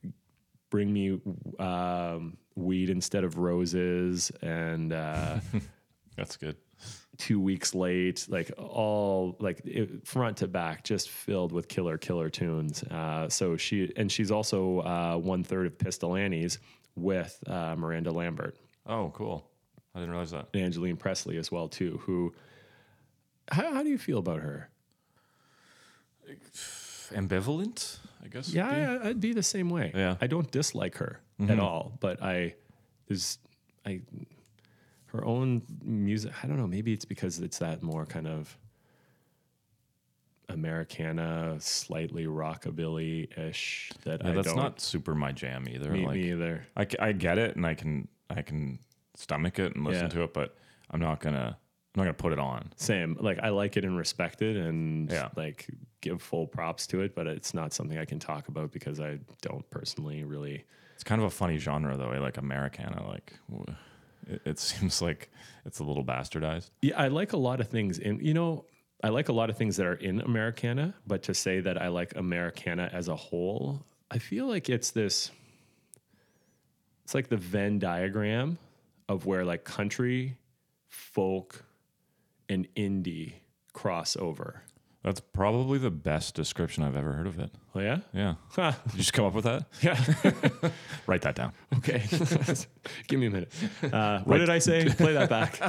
[0.71, 1.21] bring me
[1.59, 5.39] um, weed instead of roses and uh,
[6.17, 6.57] That's good.
[7.19, 12.29] two weeks late like all like it, front to back just filled with killer killer
[12.29, 16.59] tunes uh, so she and she's also uh, one third of pistol annie's
[16.97, 19.49] with uh, miranda lambert Oh, cool.
[19.95, 20.49] I didn't realize that.
[20.53, 22.35] and Angaleena Presley as well too who
[23.51, 24.69] how, how do you feel about her
[27.13, 28.49] Ambivalent, I guess.
[28.49, 29.09] Yeah, be.
[29.09, 29.93] I'd be the same way.
[29.95, 30.13] Yeah.
[30.15, 30.25] Mm-hmm.
[30.25, 32.55] I don't dislike her at all, but I
[33.07, 33.39] there's
[33.85, 34.01] I
[35.07, 36.33] her own music.
[36.43, 36.67] I don't know.
[36.67, 38.57] Maybe it's because it's that more kind of
[40.49, 44.57] Americana, slightly rockabilly ish that Yeah, I that's don't.
[44.57, 45.91] not super my jam either.
[45.91, 46.67] me, like me either.
[46.77, 48.79] I, I get it and I can I can
[49.15, 50.09] stomach it and listen Yeah.
[50.11, 50.57] to it, but
[50.91, 51.57] I'm not gonna
[51.95, 52.73] I'm not gonna put it on.
[52.77, 53.17] Same.
[53.21, 55.29] Like I like it and respect it, and Yeah.
[55.37, 55.67] like
[56.01, 57.15] give full props to it.
[57.15, 60.65] But it's not something I can talk about because I don't personally really.
[60.95, 62.19] It's kind of a funny genre though, eh?
[62.19, 63.07] like Americana.
[63.07, 63.33] Like
[64.27, 65.31] it, it seems like
[65.65, 66.71] it's a little bastardized.
[66.83, 68.65] Yeah, I like a lot of things in you know,
[69.03, 71.89] I like a lot of things that are in Americana, but to say that I
[71.89, 75.31] like Americana as a whole, I feel like it's this
[77.05, 78.59] it's like the Venn diagram
[79.09, 80.37] of where like country,
[80.89, 81.63] folk,
[82.49, 83.35] and indie
[83.75, 84.59] crossover.
[85.03, 87.51] That's probably the best description I've ever heard of it.
[87.75, 87.99] Oh yeah?
[88.15, 88.35] Yeah.
[88.51, 88.73] Huh.
[88.87, 89.67] Did you just come up with that?
[89.83, 90.71] Yeah.
[91.07, 91.53] Write that down.
[91.77, 92.03] Okay.
[93.09, 93.53] Give me a minute.
[93.93, 94.87] Uh, what did I say?
[94.89, 95.61] Play that back.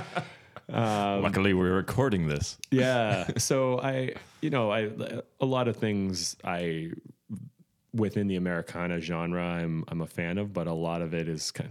[0.69, 2.57] Um, Luckily, we're recording this.
[2.71, 4.89] yeah so i you know i
[5.39, 6.89] a lot of things i
[7.93, 11.51] within the americana genre i'm i'm a fan of but a lot of it is
[11.51, 11.69] kind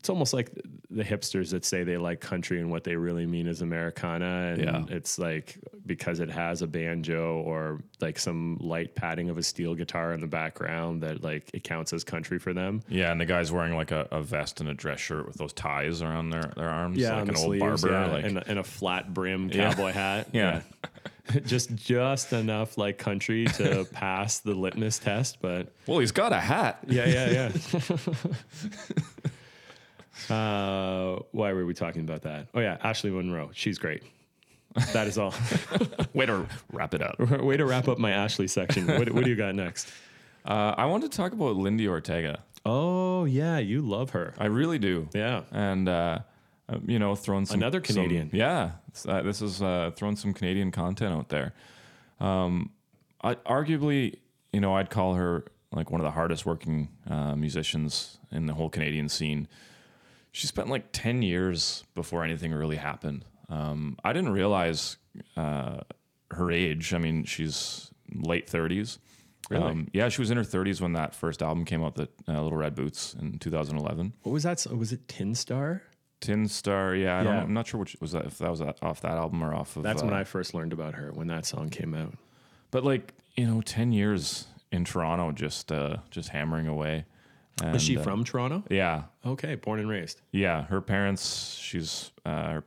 [0.00, 0.50] it's almost like
[0.90, 4.62] the hipsters that say they like country and what they really mean is americana and
[4.62, 4.84] Yeah.
[4.96, 9.74] it's like because it has a banjo or like some light padding of a steel
[9.74, 13.26] guitar in the background that like it counts as country for them Yeah, and the
[13.26, 16.52] guy's wearing like a, a vest and a dress shirt with those ties around their,
[16.56, 16.98] their arms.
[16.98, 17.90] yeah, like an old sleeves, barber.
[17.90, 19.70] yeah, like, and, a- and a flat brim Yeah.
[19.72, 20.28] cowboy hat.
[20.32, 20.62] Yeah.
[21.32, 21.40] Yeah.
[21.44, 26.38] just just enough like country to pass the litmus test, but well, he's got a
[26.38, 26.78] hat.
[26.86, 27.50] yeah, yeah, yeah.
[30.30, 32.48] Uh, why were we talking about that?
[32.54, 33.50] Oh yeah, Ashley Monroe.
[33.52, 34.02] She's great.
[34.92, 35.34] That is all.
[36.14, 37.18] Way to wrap it up.
[37.40, 38.86] Way to wrap up my Ashley section.
[38.86, 39.90] What, what do you got next?
[40.44, 42.42] Uh, I want to talk about Lindi Ortega.
[42.64, 44.34] Oh yeah, you love her.
[44.38, 45.08] I really do.
[45.14, 45.42] Yeah.
[45.50, 46.18] And, uh,
[46.68, 47.60] uh, you know, throwing some.
[47.60, 48.30] Another some- Canadian.
[48.32, 48.72] yeah.
[49.06, 51.52] Uh, this is uh, throwing some Canadian content out there.
[52.20, 52.70] Um,
[53.22, 54.16] I, arguably,
[54.52, 58.54] you know, I'd call her like one of the hardest working uh, musicians in the
[58.54, 59.48] whole Canadian scene.
[60.36, 63.24] She spent like 10 years before anything really happened.
[63.48, 64.98] Um, I didn't realize
[65.34, 65.78] uh,
[66.30, 66.92] her age.
[66.92, 68.98] I mean, she's late 30s.
[69.48, 69.64] Really?
[69.64, 72.42] Um, yeah, she was in her 30s when that first album came out, the uh,
[72.42, 74.12] Little Red Boots in 2011.
[74.24, 74.66] What was that?
[74.76, 75.80] Was it Tin Star?
[76.20, 77.42] Tin Star, yeah, I don't Yeah.
[77.42, 79.84] I'm not sure which was that if that was off that album or off of.
[79.84, 82.12] That's when uh, I first learned about her when that song came out.
[82.70, 87.06] But like you know, ten years in Toronto, just uh, just hammering away.
[87.62, 88.62] And, Is she uh, from Toronto?
[88.68, 90.20] Yeah, Okay, born and raised.
[90.30, 90.64] yeah.
[90.64, 92.64] Her parents, she's uh, her,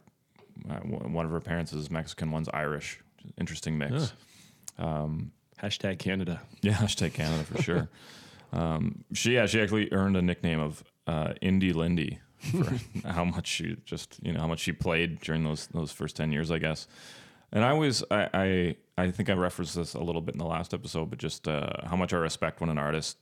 [0.69, 2.99] uh, one one of her parents is Mexican, one's Irish.
[3.37, 4.13] Interesting mix.
[5.61, 6.41] Hashtag Canada.
[6.61, 7.89] Yeah, hashtag Canada for sure.
[8.53, 12.73] um, she yeah, she actually earned a nickname of uh, Indie Lindi for
[13.07, 16.31] how much she just you know how much she played during those those first ten
[16.31, 16.87] years, I guess.
[17.51, 20.45] And I always I I, I think I referenced this a little bit in the
[20.45, 23.17] last episode, but just uh, how much I respect when an artist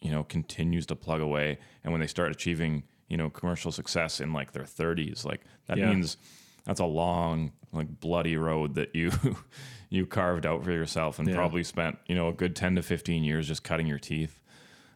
[0.00, 4.20] you know continues to plug away, and when they start achieving you know commercial success
[4.20, 5.90] in like their thirties, like that Yeah.
[5.90, 6.16] means
[6.64, 9.10] that's a long like bloody road that you
[9.90, 11.34] you carved out for yourself and Yeah.
[11.34, 14.42] probably spent you know a good 10 to 15 years just cutting your teeth.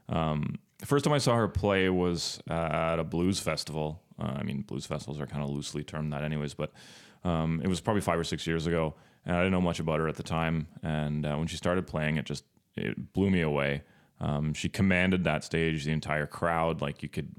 [0.08, 4.02] Um, the first time i saw her play was uh, at a blues festival.
[4.18, 6.70] Uh, i mean blues festivals are kind of loosely termed that anyways but
[7.24, 10.00] um, it was probably five or six years ago and i didn't know much about
[10.00, 10.66] her at the time.
[10.82, 12.44] And uh, when she started playing it just
[12.76, 13.82] it blew me away
[14.22, 17.34] um, she commanded that stage the entire crowd like you could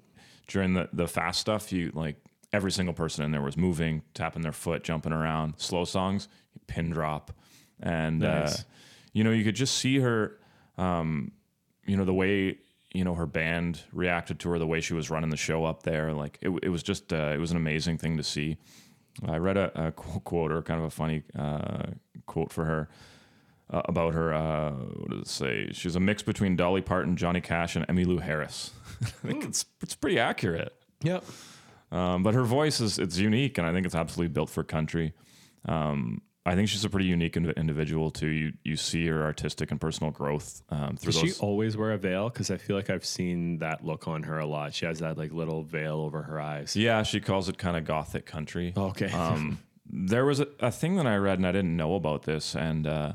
[0.48, 2.18] during the, the fast stuff you like
[2.52, 5.56] every single person in there was moving tapping their foot jumping around.
[5.58, 6.28] Slow songs
[6.68, 7.32] pin drop.
[7.80, 8.52] And uh,
[9.14, 10.38] you know you could just see her
[10.78, 11.32] um,
[11.86, 12.58] you know the way
[12.94, 15.84] you know her band reacted to her the way she was running the show up
[15.84, 16.14] there.
[16.14, 18.58] Like it, it was just uh, it was an amazing thing to see.
[19.26, 21.84] I read a, a quote or kind of a funny uh,
[22.26, 22.90] quote for her
[23.74, 27.42] uh, about her uh, what does it say she's a mix between dolly parton johnny
[27.42, 31.24] cash and emmylou harris i think it's it's pretty accurate Yep.
[31.92, 35.14] um, but her voice is it's unique, and I think it's absolutely built for country.
[35.66, 38.28] Um, I think she's a pretty unique ind- individual too.
[38.28, 41.98] You you see her artistic and personal growth um, through Does she always wear a
[41.98, 42.30] veil?
[42.30, 44.74] Because I feel like I've seen that look on her a lot.
[44.74, 46.76] She has that like little veil over her eyes.
[46.76, 48.72] yeah, she calls it kind of gothic country.
[48.78, 49.12] Okay.
[49.12, 52.56] Um, there was a, a thing that I read, and I didn't know about this,
[52.56, 53.14] and uh,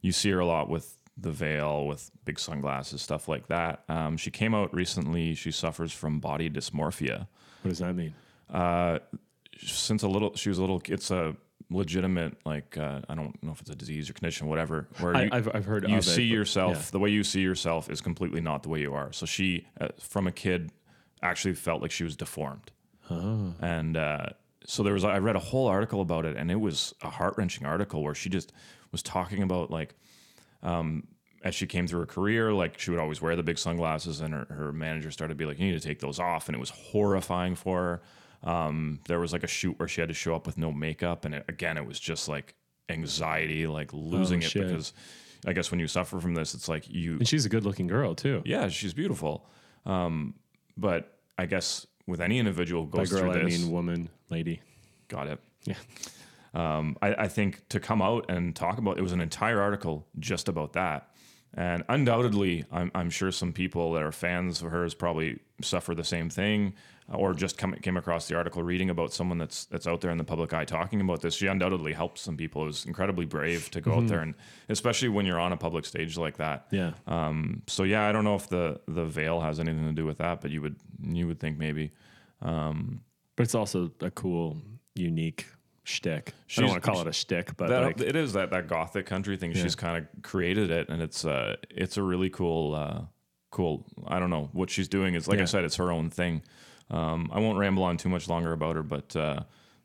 [0.00, 3.82] you see her a lot with the veil, with big sunglasses, stuff like that.
[3.88, 5.34] Um, she came out recently.
[5.34, 7.26] She suffers from body dysmorphia.
[7.62, 8.14] what does that mean?
[8.52, 8.98] uh,
[9.60, 11.34] since a little she was a little it's a
[11.70, 14.86] legitimate like uh, I don't know if it's a disease or condition, whatever.
[15.00, 16.82] Where I, you, I've, I've heard you see it, yourself yeah.
[16.92, 19.12] the way you see yourself is completely not the way you are.
[19.12, 20.70] So she, uh, from a kid,
[21.22, 22.70] actually felt like she was deformed,
[23.10, 23.52] Oh.
[23.60, 24.26] and uh,
[24.70, 25.02] so there was.
[25.02, 28.14] I read a whole article about it, and it was a heart wrenching article where
[28.14, 28.52] she just
[28.92, 29.94] was talking about like
[31.42, 34.34] as she came through her career, like she would always wear the big sunglasses, and
[34.34, 36.58] her, her manager started to be like, "You need to take those off," and it
[36.58, 38.02] was horrifying for
[38.44, 38.50] her.
[38.50, 41.24] Um, there was like a shoot where she had to show up with no makeup,
[41.24, 42.54] and it, again, it was just like
[42.88, 44.66] anxiety, like losing it shit.
[44.66, 44.92] because
[45.46, 47.86] I guess when you suffer from this, it's like you, And she's a good looking
[47.86, 48.42] girl too.
[48.44, 49.46] yeah, she's beautiful,
[49.86, 50.34] um,
[50.76, 54.60] but I guess with any individual goes girl, through I mean woman, lady.
[55.06, 55.38] got it.
[55.64, 55.74] Yeah.
[56.54, 60.06] um, I, I think to come out and talk about it was an entire article
[60.18, 61.10] just about that.
[61.54, 66.04] And undoubtedly, I'm, I'm sure some people that are fans of hers probably suffer the
[66.04, 66.74] same thing,
[67.12, 70.18] or just come, came across the article reading about someone that's that's out there in
[70.18, 71.34] the public eye talking about this.
[71.34, 72.62] She undoubtedly helped some people.
[72.62, 74.34] It was incredibly brave to go out there, and
[74.68, 76.66] especially when you're on a public stage like that.
[76.70, 76.92] Yeah.
[77.06, 80.18] Um, so yeah, I don't know if the the veil has anything to do with
[80.18, 81.92] that, but you would you would think maybe.
[82.40, 84.60] But it's also a cool,
[84.94, 85.46] unique
[85.84, 86.34] shtick.
[86.56, 88.68] I don't want to call it a shtick, but that like, it is that that
[88.68, 89.54] gothic country thing.
[89.54, 93.02] She's kind of created it, and it's uh it's a really cool uh
[93.50, 93.86] cool.
[94.06, 96.42] I don't know what she's doing is like I said, it's her own thing.
[96.90, 99.40] Um, I won't ramble on too much longer about her, but uh,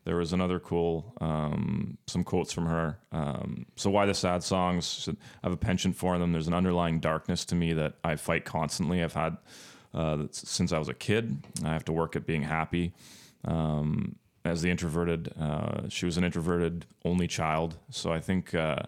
[0.06, 2.98] there was another cool um, some quotes from her.
[3.12, 5.08] Um, so why the sad songs?
[5.10, 6.32] I have a penchant for them.
[6.32, 9.04] There's an underlying darkness to me that I fight constantly.
[9.04, 9.38] I've had
[9.94, 11.44] uh, since I was a kid.
[11.64, 12.94] I have to work at being happy
[13.46, 15.34] um, as the introverted.
[15.40, 18.84] Uh, she was an introverted only child, so I think uh,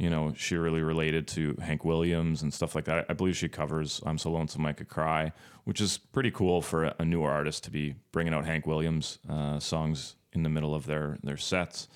[0.00, 3.04] you know she really related to Hank Williams and stuff like that.
[3.10, 5.30] I believe she covers "I'm So Lonesome I Could Cry,"
[5.64, 9.58] which is pretty cool for a, newer artist to be bringing out Hank Williams uh,
[9.58, 11.86] songs in the middle of their their sets.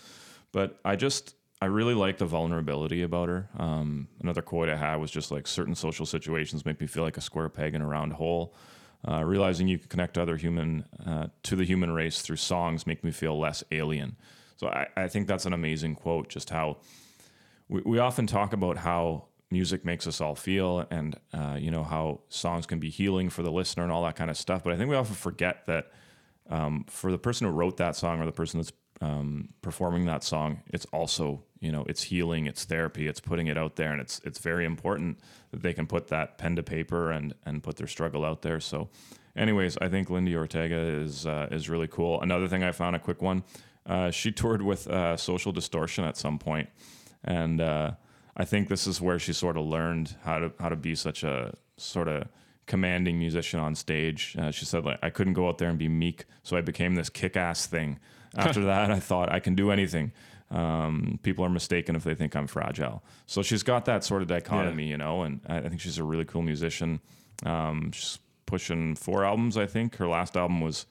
[0.52, 3.48] But I just I really like the vulnerability about her.
[3.58, 7.16] Um, another quote I had was just like certain social situations make me feel like
[7.16, 8.54] a square peg in a round hole.
[9.08, 12.86] Uh, realizing you can connect to other human uh, to the human race through songs
[12.86, 14.16] make me feel less alien.
[14.56, 16.28] So I, I think that's an amazing quote.
[16.28, 16.76] Just how
[17.68, 21.85] we, we often talk about how music makes us all feel, and uh, you know
[21.85, 24.64] how songs can be healing for the listener and all that kind of stuff.
[24.64, 25.90] But I think we often forget that
[26.50, 30.24] um, for the person who wrote that song or the person that's um, performing that
[30.24, 34.00] song, it's also you know it's healing, it's therapy, it's putting it out there, and
[34.00, 35.18] it's it's very important
[35.50, 38.61] that they can put that pen to paper and and put their struggle out there.
[38.61, 38.88] So,
[39.37, 42.20] anyways, I think Lindi Ortega is uh, is really cool.
[42.20, 43.44] Another thing I found a quick one,
[43.87, 46.68] uh, she toured with uh, Social Distortion at some point,
[47.24, 47.92] and uh,
[48.37, 51.24] I think this is where she sort of learned how to how to be such
[51.24, 52.28] a sort of
[52.66, 54.37] commanding musician on stage.
[54.38, 56.94] Uh, she said like I couldn't go out there and be meek, so I became
[56.94, 57.98] this kick-ass thing.
[58.37, 60.12] After that, I thought I can do anything.
[60.50, 63.02] Um, people are mistaken if they think I'm fragile.
[63.26, 66.04] So she's got that sort of dichotomy, you know, and I, I think she's a
[66.04, 67.00] really cool musician.
[67.44, 69.96] Um, she's pushing four albums, I think.
[69.96, 70.87] Her last album was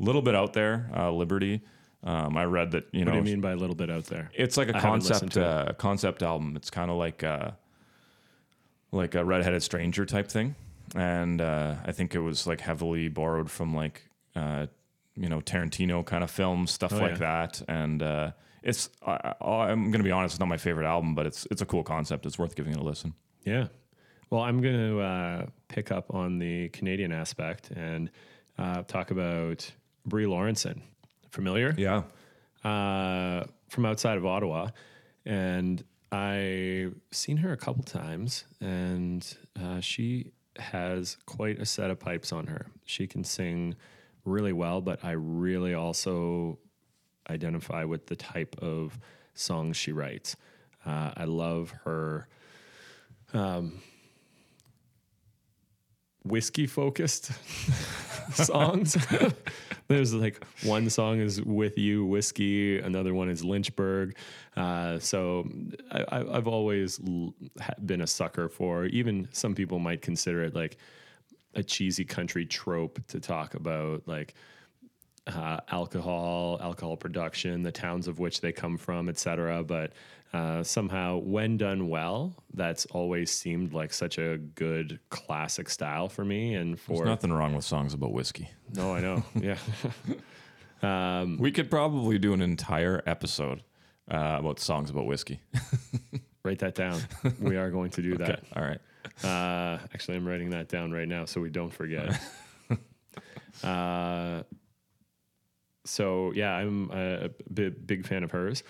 [0.00, 1.62] a little bit out there, uh, Liberty.
[2.04, 3.12] Um, I read that, you know.
[3.12, 4.30] what do you mean by a little bit out there?
[4.34, 6.54] it's like a I concept uh, concept album.
[6.56, 7.52] It's kind of like uh,
[8.92, 10.54] like a redheaded stranger type thing,
[10.94, 14.02] and uh, I think it was like heavily borrowed from like
[14.36, 14.66] uh,
[15.16, 17.16] you know Tarantino kind of films, stuff Oh, like yeah.
[17.46, 17.62] that.
[17.68, 21.46] And uh, it's I, I'm gonna be honest, it's not my favorite album, but it's
[21.50, 22.26] it's a cool concept.
[22.26, 23.14] It's worth giving it a listen.
[23.44, 23.68] Yeah.
[24.30, 28.10] Well, I'm going to uh, pick up on the Canadian aspect and
[28.58, 29.70] uh, talk about
[30.06, 30.80] Brea Lawrenson.
[31.34, 31.74] Familiar?
[31.76, 32.04] Yeah,
[32.62, 34.68] uh, from outside of Ottawa,
[35.26, 39.26] and I've seen her a couple times, and
[39.60, 42.66] uh, she has quite a set of pipes on her.
[42.84, 43.74] She can sing
[44.24, 46.60] really well, but I really also
[47.28, 49.00] identify with the type of
[49.34, 50.36] songs she writes.
[50.86, 52.28] Uh, I love her
[53.32, 53.82] um,
[56.24, 57.30] whiskey focused
[58.32, 58.96] songs.
[59.88, 64.16] There's like one song is with you whiskey, another one is Lynchburg.
[64.56, 65.46] Uh, so
[65.90, 67.34] I, I've always l-
[67.84, 68.86] been a sucker for.
[68.86, 70.78] Even some people might consider it like
[71.54, 74.34] a cheesy country trope to talk about like
[75.26, 79.62] uh, alcohol, alcohol production, the towns of which they come from, etc.
[79.62, 79.92] But
[80.34, 86.24] uh, somehow, when done well, that's always seemed like such a good classic style for
[86.24, 86.54] me.
[86.54, 88.50] And for there's nothing wrong with songs about whiskey.
[88.74, 89.58] no, I know, yeah,
[90.82, 93.62] Um, We could probably do an entire episode
[94.10, 95.40] uh, about songs about whiskey.
[96.44, 97.00] write that down.
[97.40, 98.42] We are going to do that.
[98.56, 98.80] All right.
[99.22, 102.20] Uh, actually, I'm writing that down right now so we don't forget.
[103.62, 104.42] uh,
[105.86, 108.64] so yeah, I'm a big, big fan of hers.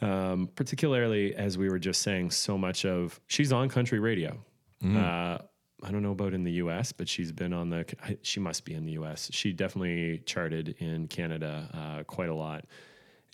[0.00, 4.36] Um, particularly as we were just saying, so much of she's on country radio.
[4.98, 5.38] Uh,
[5.82, 7.84] I don't know about in the U.S., but she's been on the.
[8.22, 9.30] She must be in the U.S.
[9.32, 12.64] She definitely charted in Canada uh, quite a lot.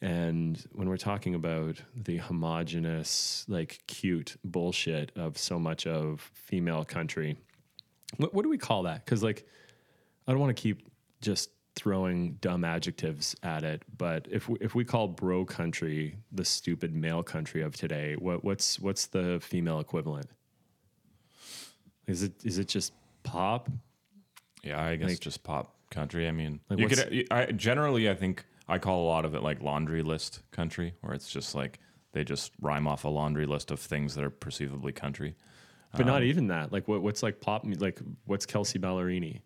[0.02, 6.84] And when we're talking about the homogenous, like cute bullshit of so much of female
[6.84, 7.36] country,
[8.16, 9.04] what, what do we call that?
[9.04, 9.46] Because like,
[10.26, 10.88] I don't want to keep
[11.20, 11.50] just
[11.80, 16.94] throwing dumb adjectives at it, but if we, if we call bro country the stupid
[16.94, 20.28] male country of today, what what's what's the female equivalent?
[22.06, 23.70] Is it is it just pop?
[24.62, 26.28] Yeah, I guess Like- just pop country.
[26.28, 27.26] I mean, Like you could.
[27.30, 31.14] I generally, I think I call a lot of it like laundry list country, where
[31.14, 31.78] it's just like
[32.12, 35.34] they just rhyme off a laundry list of things that are perceivably country.
[35.96, 36.72] But not um, even that.
[36.72, 37.64] Like what what's like pop?
[37.64, 39.40] Like what's Kelsea Ballerini?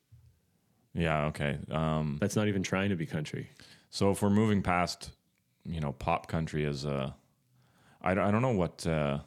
[0.95, 1.27] Yeah.
[1.27, 1.59] Okay.
[1.71, 3.51] Um, That's not even trying to be country.
[3.91, 5.11] so if we're moving past,
[5.65, 7.15] you know, pop country as a,
[8.03, 9.19] I don't, I don't know what uh,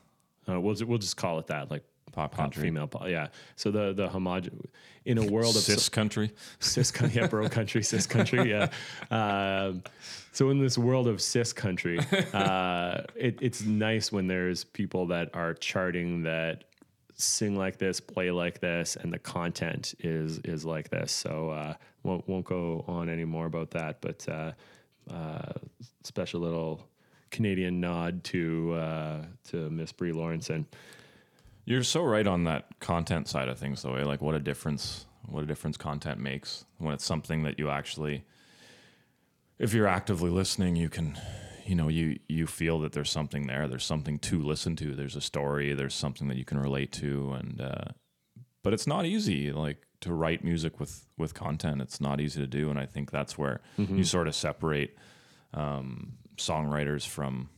[0.50, 1.70] Uh, we'll ju- we'll just call it that.
[1.72, 3.08] Like pop pop country, female pop.
[3.10, 3.28] Yeah.
[3.58, 4.62] So the the homogen
[5.06, 6.32] in a world of cis country.
[6.60, 8.68] cis country, yeah, bro country, cis country, yeah.
[9.12, 9.84] Um,
[10.32, 12.00] so in this world of cis country,
[12.34, 16.66] uh, it, it's nice when there's people that are charting that
[17.18, 21.12] sing like this, play like this, and the content is is like this.
[21.12, 24.52] So uh, won't won't go on any more about that, but uh,
[25.12, 25.54] uh,
[26.04, 26.88] special little
[27.32, 30.66] Canadian nod to uh, to Miss Brea Lawrenson.
[31.66, 33.96] You're so right on that content side of things, though.
[33.96, 34.06] Eh?
[34.06, 38.24] Like what a difference, what a difference content makes when it's something that you actually,
[39.60, 41.20] if you're actively listening, you can,
[41.68, 43.68] you know, you you feel that there's something there.
[43.68, 44.96] There's something to listen to.
[44.96, 45.74] There's a story.
[45.74, 47.86] There's something that you can relate to, and uh,
[48.64, 49.52] but it's not easy.
[49.52, 53.12] Like to write music with with content, it's not easy to do, and I think
[53.12, 54.98] that's where you sort of separate
[55.54, 57.50] um, songwriters from,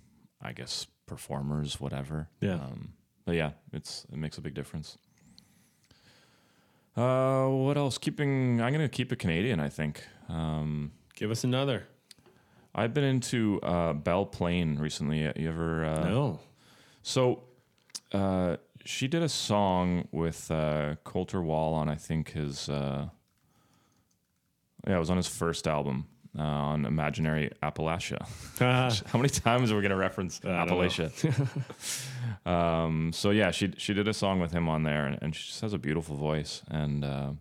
[0.41, 2.29] I guess, performers, whatever.
[2.41, 2.55] Yeah.
[2.55, 2.93] Um,
[3.25, 4.97] but yeah, it's it makes a big difference.
[6.97, 7.97] Uh, what else?
[7.97, 9.59] Keeping, I'm gonna keep it Canadian.
[9.59, 10.03] I think.
[10.27, 11.85] Um, Give us another.
[12.73, 15.21] I've been into uh, Belle Plaine recently.
[15.21, 15.85] You ever?
[15.85, 16.39] Uh, no.
[17.01, 17.43] So,
[18.11, 22.69] uh, she did a song with uh, Colter Wall on, I think his.
[22.69, 23.09] Uh,
[24.87, 26.07] yeah, it was on his first album
[26.37, 28.25] uh, on Imaginary Appalachia.
[29.07, 30.39] How many times are we going to reference.
[30.39, 31.09] Appalachia?
[32.49, 35.47] um, so yeah, she she did a song with him on there, and, and she
[35.47, 36.61] just has a beautiful voice.
[36.69, 37.31] And uh,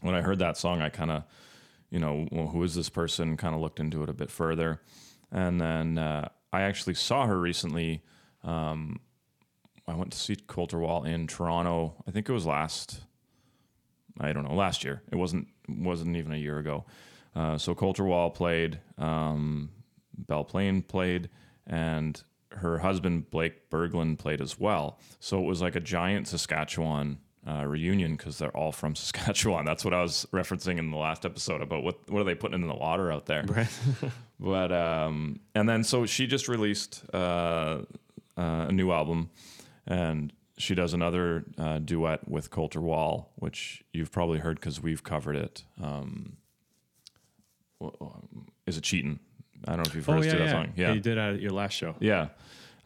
[0.00, 1.24] when I heard that song, I kind of,
[1.90, 3.36] you know, well, who is this person?
[3.36, 4.80] Kind of looked into it a bit further,
[5.30, 8.02] and then uh, I actually saw her recently.
[8.44, 9.00] Um,
[9.86, 11.94] I went to see Colter Wall in Toronto.
[12.06, 13.00] I think it was last.
[14.20, 14.54] I don't know.
[14.54, 16.84] Last year, it wasn't wasn't even a year ago.
[17.34, 19.70] Uh, so Colter Wall played, um,
[20.16, 21.28] Belle Plaine played,
[21.66, 22.20] and
[22.52, 24.98] her husband Blake Berglund played as well.
[25.20, 29.64] So it was like a giant Saskatchewan uh, reunion because they're all from Saskatchewan.
[29.64, 32.60] That's what I was referencing in the last episode about what what are they putting
[32.60, 33.44] in the water out there.
[33.46, 33.68] Right.
[34.40, 37.78] But um, and then so she just released uh,
[38.36, 39.30] uh, a new album,
[39.84, 45.02] and she does another uh, duet with Colter Wall, which you've probably heard because we've
[45.02, 45.64] covered it.
[45.82, 46.36] Um,
[48.66, 49.18] is it cheating?
[49.66, 50.50] I don't know if you've heard Oh yeah, that yeah.
[50.52, 50.72] song.
[50.76, 51.96] Yeah, You did at your last show.
[52.00, 52.28] yeah.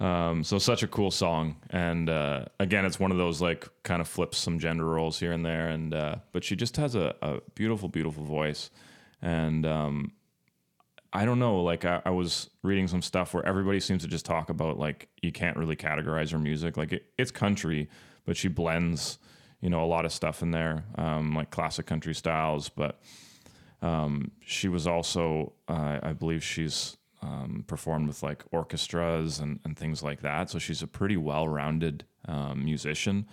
[0.02, 4.00] Um, so such a cool song, and uh, again, it's one of those like kind
[4.00, 7.14] of flips some gender roles here and there, and uh, but she just has a,
[7.22, 8.72] a beautiful, beautiful voice,
[9.22, 10.10] and um,
[11.12, 14.26] I don't know, like I, I was reading some stuff where everybody seems to just
[14.26, 17.88] talk about like you can't really categorize her music, like it, it's country,
[18.24, 19.20] but she blends,
[19.60, 23.00] you know, a lot of stuff in there, um, like classic country styles, but
[23.82, 29.76] um, she was also, uh, I believe she's um, performed with like orchestras and, and
[29.76, 30.50] things like that.
[30.50, 33.26] So she's a pretty well rounded um, musician.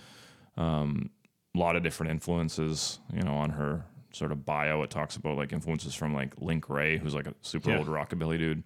[0.57, 1.09] Um,
[1.55, 4.81] a lot of different influences, you know, on her sort of bio.
[4.83, 7.79] It talks about like influences from like Link Wray, who's like a super Yeah.
[7.79, 8.63] old rockabilly dude,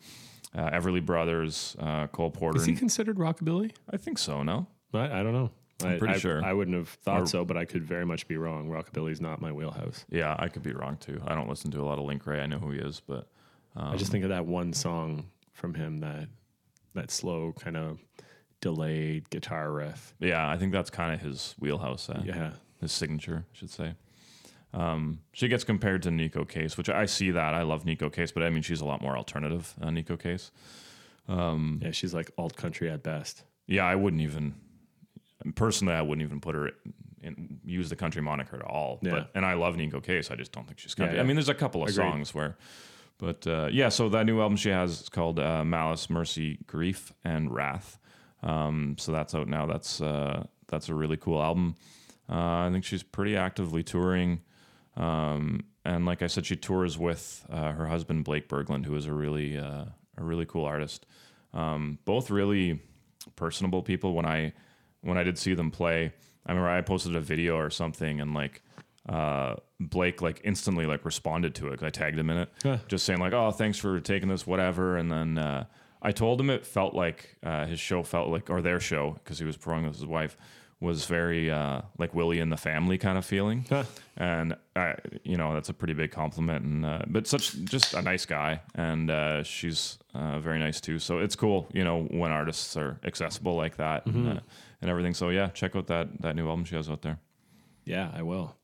[0.55, 2.57] uh, Everly Brothers, uh, Cole Porter.
[2.59, 3.71] Is he considered rockabilly?
[3.89, 4.67] I think so, no?
[4.93, 5.51] I, I don't know.
[5.83, 6.43] I'm pretty I- sure.
[6.43, 8.69] I wouldn't have thought Or- so, but I could very much be wrong.
[8.69, 10.05] Rockabilly's not my wheelhouse.
[10.09, 11.21] Yeah, I could be wrong too.
[11.25, 12.39] I don't listen to a lot of Link Wray.
[12.41, 13.27] I know who he is, but
[13.75, 16.27] I just think of that one song from him that
[16.93, 17.99] that slow kind of
[18.61, 20.13] delayed guitar riff.
[20.19, 22.09] yeah, I think that's kind of his wheelhouse.
[22.09, 22.51] Uh, Yeah.
[22.79, 23.95] his signature, I should say.
[24.73, 27.53] Um, she gets compared to Neko Case, which I see that.
[27.53, 30.51] I love Neko Case, but I mean, she's a lot more alternative, uh, Neko Case.
[31.27, 33.43] Yeah, she's like alt country at best.
[33.67, 34.55] Yeah, I wouldn't even,
[35.55, 36.71] personally, I wouldn't even put her
[37.21, 38.99] in, use the country moniker at all.
[39.01, 39.11] Yeah.
[39.11, 40.31] But, and I love Neko Case.
[40.31, 41.15] I just don't think she's country.
[41.15, 41.21] yeah.
[41.21, 41.95] I mean, there's a couple of Agreed.
[42.03, 42.57] songs where,
[43.17, 47.13] But uh, yeah, so that new album she has is called uh, Malice, Mercy, Grief,
[47.23, 47.99] and Wrath.
[48.41, 49.65] Um, so that's out now.
[49.65, 51.75] That's uh, that's a really cool album.
[52.29, 54.41] Uh, I think she's pretty actively touring.
[54.95, 59.05] Um, and like I said, she tours with uh, her husband Blake Berglund, who is
[59.05, 59.85] a really uh,
[60.17, 61.05] a really cool artist.
[61.53, 62.81] Um, both really
[63.35, 64.13] personable people.
[64.13, 64.53] When I
[65.01, 66.13] when I did see them play,
[66.45, 68.63] I remember I posted a video or something, and like
[69.09, 72.77] uh, Blake like instantly like responded to it I tagged him in it, Huh.
[72.87, 75.65] just saying like, "Oh, thanks for taking this, whatever." And then uh,
[76.01, 79.39] I told him it felt like uh, his show felt like, or their show, because
[79.39, 80.37] he was performing with his wife,
[80.79, 83.65] was very uh, like Willie and the Family kind of feeling.
[83.69, 83.83] Huh.
[84.17, 86.63] And I, you know, that's a pretty big compliment.
[86.65, 90.97] And uh, but such just a nice guy, and uh, she's uh, very nice too.
[90.99, 94.39] So it's cool, you know, when artists are accessible like that and, uh,
[94.81, 95.13] and everything.
[95.13, 97.19] So yeah, check out that that new album she has out there.
[97.85, 98.55] Yeah, I will.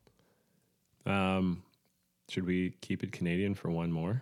[1.10, 1.64] Um,
[2.30, 4.22] should we keep it Canadian for one more?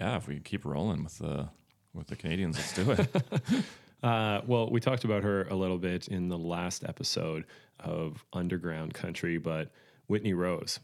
[0.00, 1.48] Yeah, if we keep rolling with the
[1.92, 3.64] with the Canadians, let's do it.
[4.02, 7.44] Uh, well, we talked about her a little bit in the last episode
[7.78, 9.70] of Underground Country, but
[10.08, 10.80] Whitney Rose.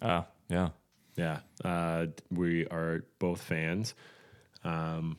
[0.00, 0.68] Ah, yeah.
[1.16, 3.94] Yeah, uh, we are both fans.
[4.62, 5.18] Um,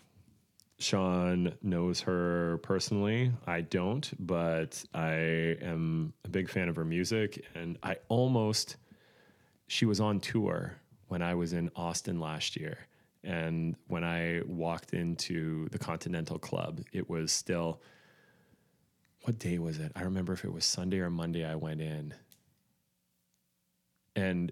[0.80, 3.32] Sean knows her personally.
[3.46, 7.46] I don't, but I am a big fan of her music.
[7.54, 8.78] And I almost,
[9.72, 10.74] she was on tour
[11.08, 12.78] when I was in Austin last year.
[13.24, 17.82] And when I walked into the Continental Club, it was still,
[19.22, 19.94] what day was it?
[19.96, 22.14] I remember if it was Sunday or Monday I went in.
[24.14, 24.52] And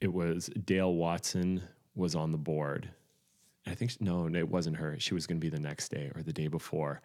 [0.00, 1.62] it was Dale Watson
[1.94, 2.90] was on the board.
[3.68, 4.96] I think no, it wasn't her.
[4.98, 7.02] She was going to be the next day or the day before.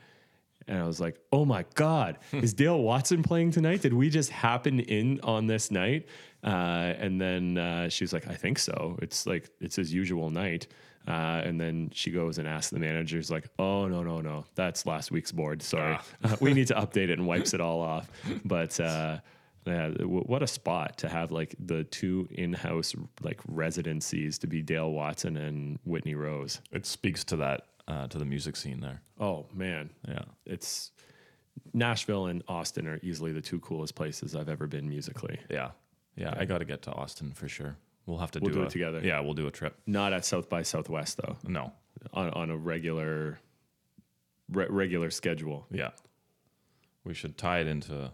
[0.68, 3.82] And I was like, "Oh my God, is Dale Watson playing tonight?
[3.82, 6.07] Did we just happen in on this night?"
[6.43, 8.97] Uh, and then uh, she was like, "I think so.
[9.01, 10.67] It's like it's his usual night."
[11.07, 14.85] Uh, and then she goes and asks the managers, like, "Oh no, no, no, that's
[14.85, 15.61] last week's board.
[15.61, 18.09] Sorry, uh, we need to update it," and wipes it all off.
[18.45, 19.19] But uh,
[19.65, 24.61] yeah, w- what a spot to have like the two in-house like residencies to be
[24.61, 26.59] Dale Watson and Whitney Rose.
[26.71, 29.01] It speaks to that uh, to the music scene there.
[29.19, 30.23] Oh man, Yeah.
[30.45, 30.91] it's
[31.73, 35.39] Nashville and Austin are easily the two coolest places I've ever been musically.
[35.49, 35.71] Yeah.
[36.16, 36.34] Yeah.
[36.38, 37.78] I got to get to Austin for sure.
[38.05, 38.99] We'll have to We'll do, a- it together.
[39.03, 39.78] Yeah, we'll do a trip.
[39.86, 41.72] Not at South by Southwest though, No.
[42.14, 43.39] on on a regular
[44.49, 45.68] re- regular schedule.
[45.72, 45.91] Yeah.
[47.03, 48.12] We should tie it into.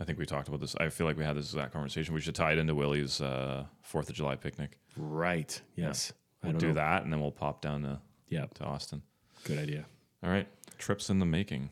[0.00, 0.74] I think we talked about this.
[0.76, 2.14] I feel like we had this exact conversation.
[2.14, 4.78] We should tie it into Willie's uh, Fourth of July picnic.
[4.96, 5.60] Right.
[5.76, 6.12] Yes.
[6.42, 8.46] We'll do that, and then we'll pop down to, Yeah.
[8.54, 9.02] to Austin.
[9.44, 9.84] Good idea.
[10.22, 11.68] All right, trips in the making.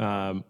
[0.00, 0.44] Um,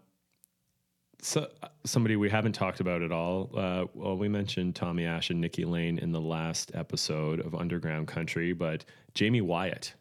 [1.21, 3.49] so uh, somebody we haven't talked about at all.
[3.55, 8.07] Uh, well, we mentioned Tommy Ash and Nikki Lane in the last episode of Underground
[8.07, 8.85] Country, but
[9.17, 9.93] Jaime Wyatt.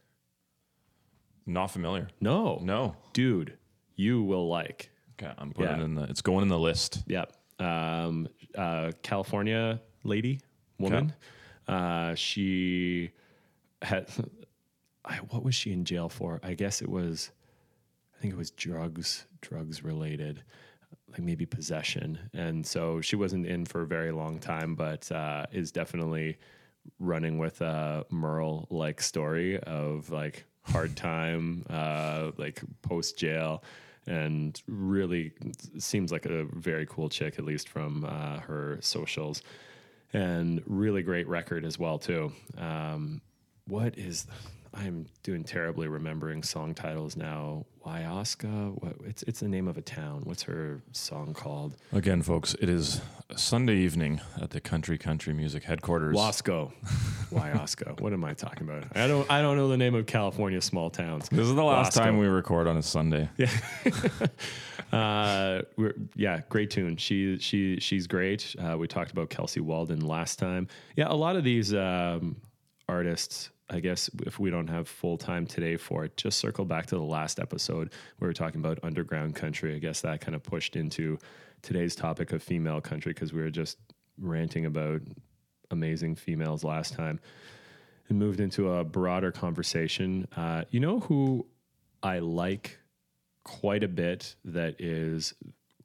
[1.46, 2.08] Not familiar.
[2.20, 2.96] No, No.
[3.12, 3.56] dude,
[3.94, 4.90] you will like.
[5.18, 5.80] Okay, I'm putting Yeah.
[5.80, 6.02] it in the.
[6.04, 7.02] It's going in the list.
[7.06, 7.32] Yep.
[7.58, 10.40] Um, uh, California lady,
[10.78, 11.14] woman.
[11.66, 13.10] Uh, she
[13.80, 14.08] had,
[15.04, 16.40] I, what was she in jail for?
[16.42, 17.30] I guess it was,
[18.16, 20.42] I think it was drugs, drugs related,
[21.16, 22.18] like maybe possession.
[22.34, 26.36] And so she wasn't in for a very long time, but uh, is definitely
[26.98, 33.62] running with a Merle like story of like hard time, uh, like post jail,
[34.06, 35.32] and really
[35.78, 39.42] seems like a very cool chick, at least from uh, her socials,
[40.12, 42.32] and really great record as well too.
[42.58, 43.20] Um,
[43.66, 44.26] what is
[44.74, 47.64] I'm doing terribly remembering song titles now.
[47.86, 50.22] Wyaska, what it's it's the name of a town.
[50.24, 51.76] What's her song called?
[51.92, 53.00] Again, folks, it is
[53.36, 56.16] Sunday evening at the Country Country Music headquarters.
[56.16, 56.72] Wasco.
[57.30, 58.00] Wyaska.
[58.00, 58.84] What am I talking about?
[58.96, 61.28] I don't I don't know the name of California small towns.
[61.28, 62.02] This is the last Wasco.
[62.02, 63.28] time we record on a Sunday.
[64.92, 66.96] Uh, we're, yeah, great tune.
[66.96, 68.54] She she she's great.
[68.56, 70.68] Uh, we talked about Kelsey Waldon last time.
[70.94, 72.36] Yeah, a lot of these um,
[72.88, 73.50] artists.
[73.68, 76.94] I guess if we don't have full time today for it, just circle back to
[76.94, 79.74] the last episode where we were talking about underground country.
[79.74, 81.18] I guess that kind of pushed into
[81.62, 83.78] today's topic of female country because we were just
[84.18, 85.02] ranting about
[85.70, 87.18] amazing females last time
[88.08, 90.28] and moved into a broader conversation.
[90.36, 91.46] Uh, you know who
[92.02, 92.78] I like
[93.42, 95.34] quite a bit that is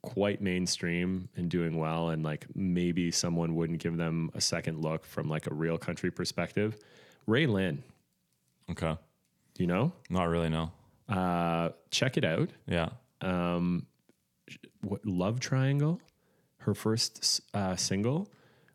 [0.02, 5.04] quite mainstream and doing well and like maybe someone wouldn't give them a second look
[5.04, 6.76] from like a real country perspective
[7.28, 7.78] RaeLynn
[8.70, 8.96] Okay.
[9.58, 10.70] you know Not really, no.
[11.08, 12.90] uh check it out Yeah.
[13.20, 13.86] um
[14.80, 16.00] what love triangle
[16.58, 18.28] her first uh single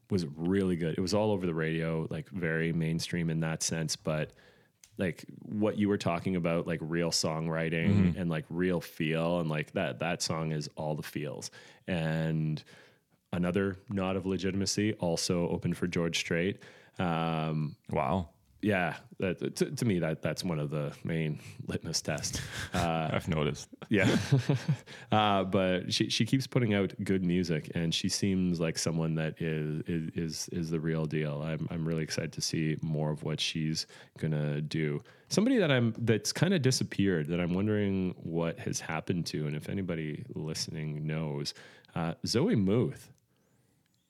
[0.09, 0.97] was really good.
[0.97, 4.31] It was all over the radio, like very mainstream in that sense, but
[4.97, 9.73] like what you were talking about like real songwriting and like real feel and like
[9.73, 11.51] that that song is all the feels
[11.87, 12.63] and
[13.33, 16.59] another nod of legitimacy also opened for george strait
[16.99, 18.29] um Wow.
[18.61, 22.41] Yeah that, to, to me that that's one of the main litmus tests
[22.73, 23.67] uh I've noticed.
[23.89, 24.15] yeah.
[25.11, 29.41] Uh but she she keeps putting out good music and she seems like someone that
[29.41, 29.81] is
[30.15, 31.41] is is, the real deal.
[31.41, 33.87] I'm i'm really excited to see more of what she's
[34.19, 35.01] gonna do.
[35.29, 39.55] Somebody that i'm that's kind of disappeared that i'm wondering what has happened to and
[39.55, 41.53] if anybody listening knows
[41.95, 43.11] uh zoe muth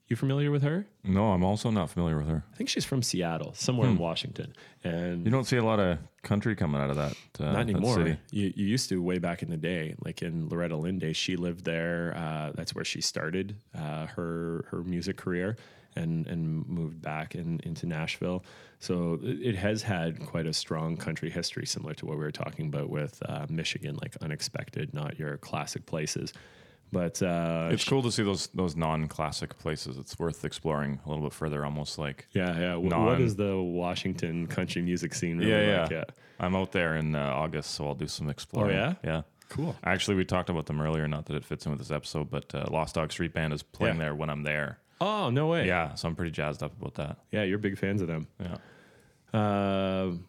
[0.07, 2.43] you familiar with her No, I'm also not familiar with her.
[2.53, 4.53] i think she's from seattle somewhere in washington
[4.83, 7.13] and You don't see a lot of country coming out of that.
[7.39, 7.95] Uh, Not that anymore.
[7.95, 8.17] city.
[8.31, 11.15] You, you used to way back in the day, like in Loretta days.
[11.17, 12.13] She lived there.
[12.17, 15.55] Uh, that's where she started uh, her her music career,
[15.95, 18.43] and and moved back in, into Nashville.
[18.79, 22.31] So it it has had quite a strong country history, similar to what we were
[22.31, 26.33] talking about with uh, Michigan, like unexpected, not your classic places.
[26.91, 29.97] But uh, It's cool to see those those non-classic places.
[29.97, 31.65] It's worth exploring a little bit further.
[31.65, 32.71] Almost like yeah, yeah.
[32.81, 35.91] Non- what is the Washington country music scene really yeah, like?
[35.91, 36.03] yeah.
[36.39, 38.77] I'm out there in uh, August, so I'll do some exploring.
[38.77, 38.93] Oh, yeah?
[39.03, 39.21] yeah.
[39.49, 39.75] Cool.
[39.83, 41.07] Actually, we talked about them earlier.
[41.07, 43.63] Not that it fits in with this episode, but uh, Lost Dog Street Band is
[43.63, 44.03] playing Yeah.
[44.05, 44.77] there when I'm there.
[45.01, 45.67] Oh no way.
[45.67, 47.17] Yeah, so I'm pretty jazzed up about that.
[47.31, 47.43] yeah.
[47.43, 48.27] You're big fans of them.
[48.39, 48.57] Yeah.
[49.33, 50.25] Um,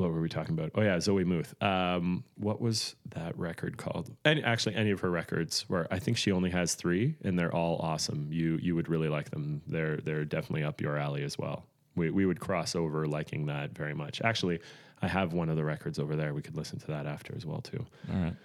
[0.00, 0.72] what were we talking about?
[0.74, 1.54] Oh yeah, Zoe Muth.
[1.62, 4.10] Um, what was that record called?
[4.24, 7.54] And actually, any of her records where I think she only has three, and they're
[7.54, 8.28] all awesome.
[8.32, 9.62] You you would really like them.
[9.66, 11.66] They're they're definitely up your alley as well.
[11.94, 14.22] We we would cross over liking that very much.
[14.22, 14.60] Actually,
[15.02, 16.34] I have one of the records over there.
[16.34, 17.84] We could listen to that after as well too.
[18.12, 18.36] All right.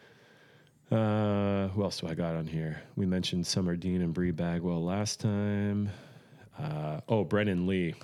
[0.91, 2.81] Uh, who else do I got on here?
[2.95, 5.89] We mentioned Summer Dean and Bri Bagwell last time.
[6.59, 7.95] Uh, oh, Brennen Leigh,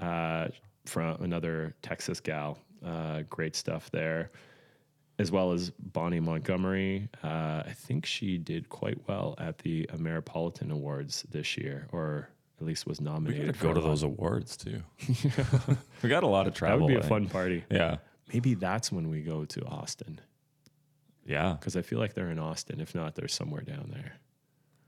[0.00, 0.48] uh,
[0.86, 2.58] from another Texas gal.
[2.84, 4.30] Uh, great stuff there,
[5.18, 7.08] as well as Bonnie Montgomery.
[7.22, 12.28] Uh, I think she did quite well at the Ameripolitan Awards this year, or
[12.60, 13.46] at least was We nominated.
[13.58, 14.82] gotta go to those awards too.
[16.02, 16.86] we got a lot of travel.
[16.86, 17.08] That would be a eh?
[17.08, 17.64] fun party.
[17.70, 17.96] Yeah.
[18.32, 20.20] Maybe that's when we go to Austin,
[21.26, 21.54] Yeah.
[21.58, 22.80] because I feel like they're in Austin.
[22.80, 24.14] If not, they're somewhere down there.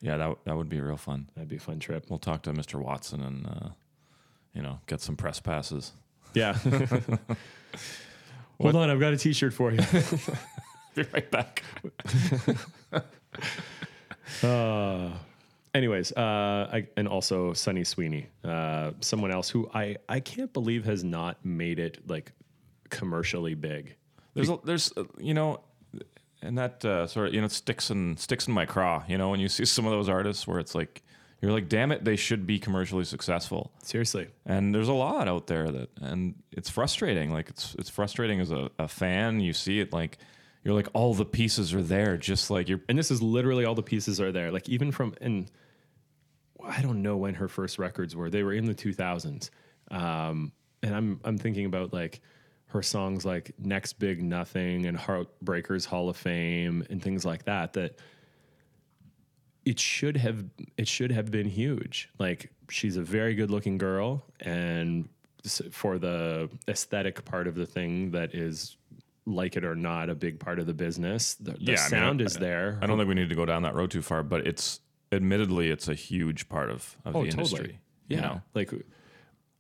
[0.01, 0.17] Yeah.
[0.19, 1.31] That that would be real fun.
[1.35, 2.07] That'd be a fun trip.
[2.11, 2.81] We'll talk to Mr.
[2.81, 3.69] Watson and uh,
[4.53, 5.93] you know get some press passes.
[6.35, 6.53] Yeah.
[8.61, 9.79] Hold on, I've got a T-shirt for you.
[10.95, 11.63] Be right back.
[14.43, 15.11] Uh,
[15.73, 20.85] anyways, uh, I, and also Sunny Sweeney, uh, someone else who I I can't believe
[20.85, 22.33] has not made it like
[22.91, 23.95] commercially big.
[24.35, 25.61] There's a, there's uh, you know,
[26.43, 29.05] and that uh, sort of you know sticks in sticks in my craw.
[29.09, 31.03] You know, when you see some of those artists where it's like
[31.41, 33.71] you're like, damn it, they should be commercially successful.
[33.83, 37.33] Seriously, And there's a lot out there that, and it's frustrating.
[37.33, 39.41] Like it's it's frustrating as a, a fan.
[39.41, 40.19] You see it like
[40.65, 42.81] you're like all the pieces are there, just like you're.
[42.89, 44.51] and this is literally all the pieces are there.
[44.51, 45.51] Like even from and
[46.65, 48.31] I don't know when her first records were.
[48.31, 49.51] They were in the 2000s,
[49.91, 52.21] um, and I'm I'm thinking about like
[52.69, 57.75] her songs like Next Big Nothing and Heartbreakers Hall of Fame and things like that.
[57.75, 57.99] That
[59.67, 60.45] it should have
[60.79, 62.09] it should have been huge.
[62.19, 65.09] Like she's a very good looking girl, and
[65.71, 68.77] for the aesthetic part of the thing that is
[69.27, 71.35] like it or not a big part of the business.
[71.35, 72.79] The, the Yeah, I mean, sound I- is there.
[72.81, 74.81] I don't think we need to go down that road too far, but it's
[75.13, 77.59] admittedly it's a huge part of, of Oh, the industry.
[77.59, 77.81] totally.
[78.09, 78.73] You Yeah, know, like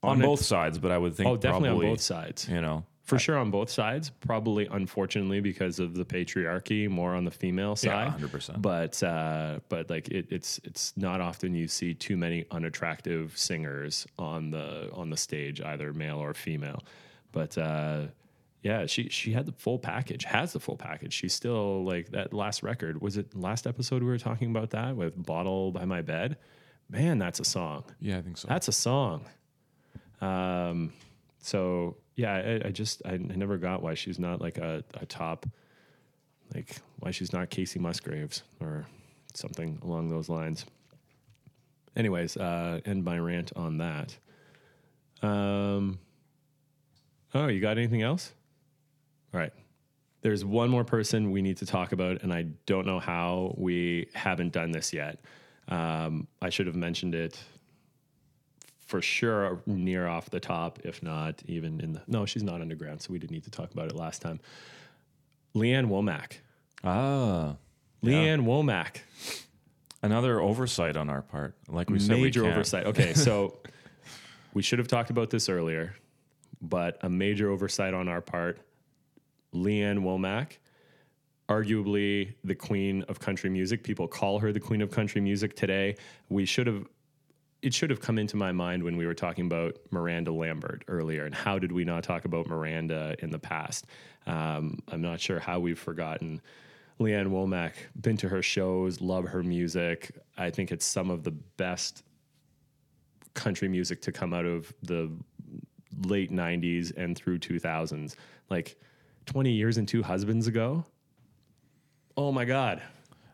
[0.05, 2.49] on it- both sides, but I would think Oh, definitely probably, on both sides.
[2.49, 4.11] You know, For sure on both sides.
[4.21, 8.21] Probably, unfortunately, because of the patriarchy, more on the female Yeah, side.
[8.21, 8.61] 100%.
[8.61, 14.07] But uh, but like it, it's it's not often you see too many unattractive singers
[14.19, 16.83] on the on the stage, either male or female.
[17.33, 18.07] But uh,
[18.63, 20.25] yeah, she she had the full package.
[20.25, 21.13] Has the full package.
[21.13, 23.01] She's still like that last record.
[23.01, 26.39] Was it last episode we were talking about that with "Bottle by My Bed"?
[26.91, 27.85] Man, that's a song.
[28.01, 28.49] yeah, I think so.
[28.49, 29.25] That's a song.
[30.21, 30.93] Um,
[31.47, 32.33] so yeah,
[32.65, 35.47] I, I just I, I never got why she's not like a, a top,
[36.53, 38.85] like why she's not Kacey Musgraves or
[39.33, 40.67] something along those lines.
[41.95, 44.17] Anyways, uh, end my rant on that.
[45.23, 46.01] Um,
[47.33, 48.33] oh, you got anything else?
[49.33, 49.53] All right.
[50.23, 54.09] There's one more person we need to talk about, and I don't know how we
[54.15, 55.21] haven't done this yet.
[55.69, 57.39] Um, I should have mentioned it
[58.87, 62.03] for sure near off the top, if not even in the.
[62.07, 64.41] No, she's not underground, so we didn't need to talk about it last time.
[65.55, 66.39] Lee Ann Womack.
[66.85, 67.57] ah,
[68.03, 68.99] Lee Ann Womack.
[70.03, 71.55] another oversight on our part.
[71.69, 72.87] Like we said, major oversight.
[72.87, 73.59] Okay, so
[74.55, 75.95] we should have talked about this earlier,
[76.63, 78.59] but a major oversight on our part.
[79.53, 80.59] Lee Ann Womack,
[81.49, 83.83] arguably the queen of country music.
[83.83, 85.97] People call her the queen of country music today.
[86.29, 86.87] We should have.
[87.67, 91.25] It should have come into my mind when we were talking about Miranda Lambert earlier,
[91.25, 93.87] and how did we not talk about Miranda in the past?
[94.25, 96.41] Um, I'm not sure how we've forgotten
[97.01, 97.73] Lee Ann Womack.
[98.01, 100.13] Been to her shows, love her music.
[100.39, 102.05] I think it's some of the best
[103.35, 105.11] country music to come out of the
[106.05, 108.15] late 90s and through 2000s.
[108.49, 108.77] Like
[109.25, 110.85] 20 years and two husbands ago.
[112.17, 112.81] Oh my God.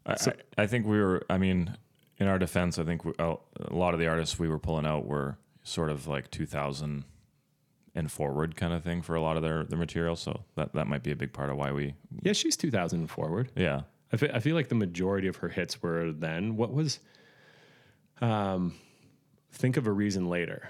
[0.07, 1.23] I, I, I think we were.
[1.29, 1.77] I mean,
[2.23, 4.87] in our defense, I think we, a a lot of the artists we were pulling
[4.87, 7.05] out were sort of like 2000
[7.95, 10.17] and forward kind of thing for a lot of their their material.
[10.17, 11.95] So that that might be a big part of why we.
[12.23, 13.51] Yeah, she's 2000 and forward.
[13.57, 13.83] Yeah.
[14.13, 16.57] I feel, I feel like the majority of her hits were then.
[16.57, 17.01] What was,
[18.21, 18.75] um,
[19.53, 20.69] Think of a Reason Later.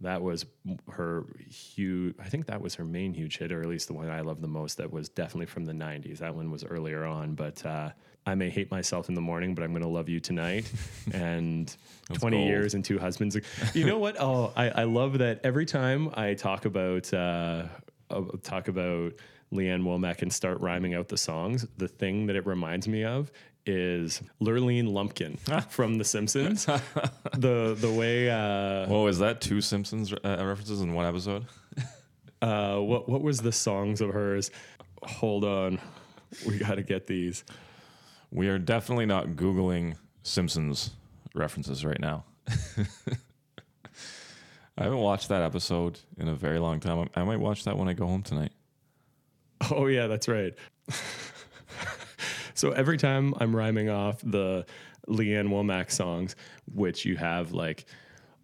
[0.00, 0.44] That was
[0.90, 4.10] her huge, I think that was her main huge hit, or at least the one
[4.10, 4.76] I love the most.
[4.78, 6.18] That was definitely from the 90s.
[6.18, 7.90] That one was earlier on, but uh,
[8.26, 10.70] I may hate myself in the morning, but I'm going to love you tonight.
[11.12, 11.74] and
[12.12, 12.48] 20 gold.
[12.48, 13.36] years and two husbands.
[13.74, 14.16] You know what?
[14.18, 17.64] Oh, I, I love that every time I talk about, uh,
[18.10, 19.12] uh, talk about
[19.50, 23.04] Lee Ann Womack and start rhyming out the songs, the thing that it reminds me
[23.04, 23.30] of
[23.66, 25.38] is Lurleen Lumpkin
[25.70, 26.66] from The Simpsons.
[26.66, 31.46] the the way uh, Well, is that two Simpsons uh, references in one episode?
[32.42, 34.50] uh, what what was the songs of hers?
[35.02, 35.78] Hold on,
[36.46, 37.44] we got to get these.
[38.34, 40.90] We are definitely not googling Simpsons
[41.36, 42.24] references right now.
[44.76, 47.08] I haven't watched that episode in a very long time.
[47.14, 48.50] I might watch that when I go home tonight.
[49.70, 50.52] Oh yeah, that's right.
[52.54, 54.66] so every time I'm rhyming off the
[55.06, 56.34] Lee Ann Womack songs,
[56.66, 57.84] which you have like,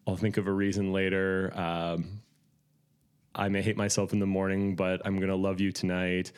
[0.07, 1.53] I'll think of a reason later.
[1.59, 2.20] Um,
[3.34, 6.30] I may hate myself in the morning, but I'm gonna love you tonight.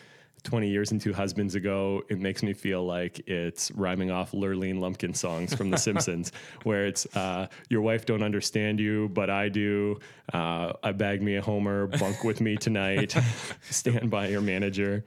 [0.45, 4.80] 20 years and two husbands ago, it makes me feel like it's rhyming off Lurleen
[4.80, 6.32] Lumpkin songs from The Simpsons,
[6.64, 10.01] where it's uh, your wife don't understand you, but I do.
[10.32, 13.14] Uh, I bag me a Homer, bunk with me tonight,
[13.70, 15.05] stand by your manager.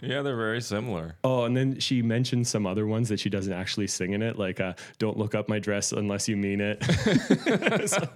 [0.00, 1.16] Yeah, they're very similar.
[1.22, 4.38] Oh, and then she mentioned some other ones that she doesn't actually sing in it,
[4.38, 6.82] like uh, "Don't look up my dress unless you mean it."
[7.88, 8.08] so,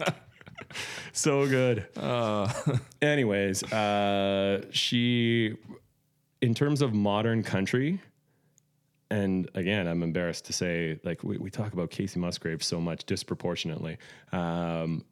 [1.12, 1.86] so good.
[3.02, 5.56] Anyways, uh, she,
[6.44, 8.02] in terms of modern country,
[9.10, 13.04] and again, I'm embarrassed to say, like we, we talk about Kacey Musgrave so much
[13.06, 13.96] disproportionately.
[14.30, 15.06] Um,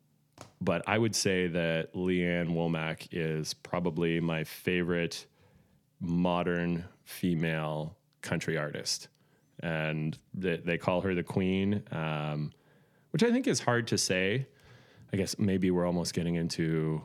[0.61, 5.24] but I would say that Lee Ann Womack is probably my favorite
[6.01, 9.09] modern female country artist.
[9.61, 12.53] And they, they call her the queen, um,
[13.11, 14.49] which I think is hard to say.
[15.14, 17.03] I guess maybe we're almost getting into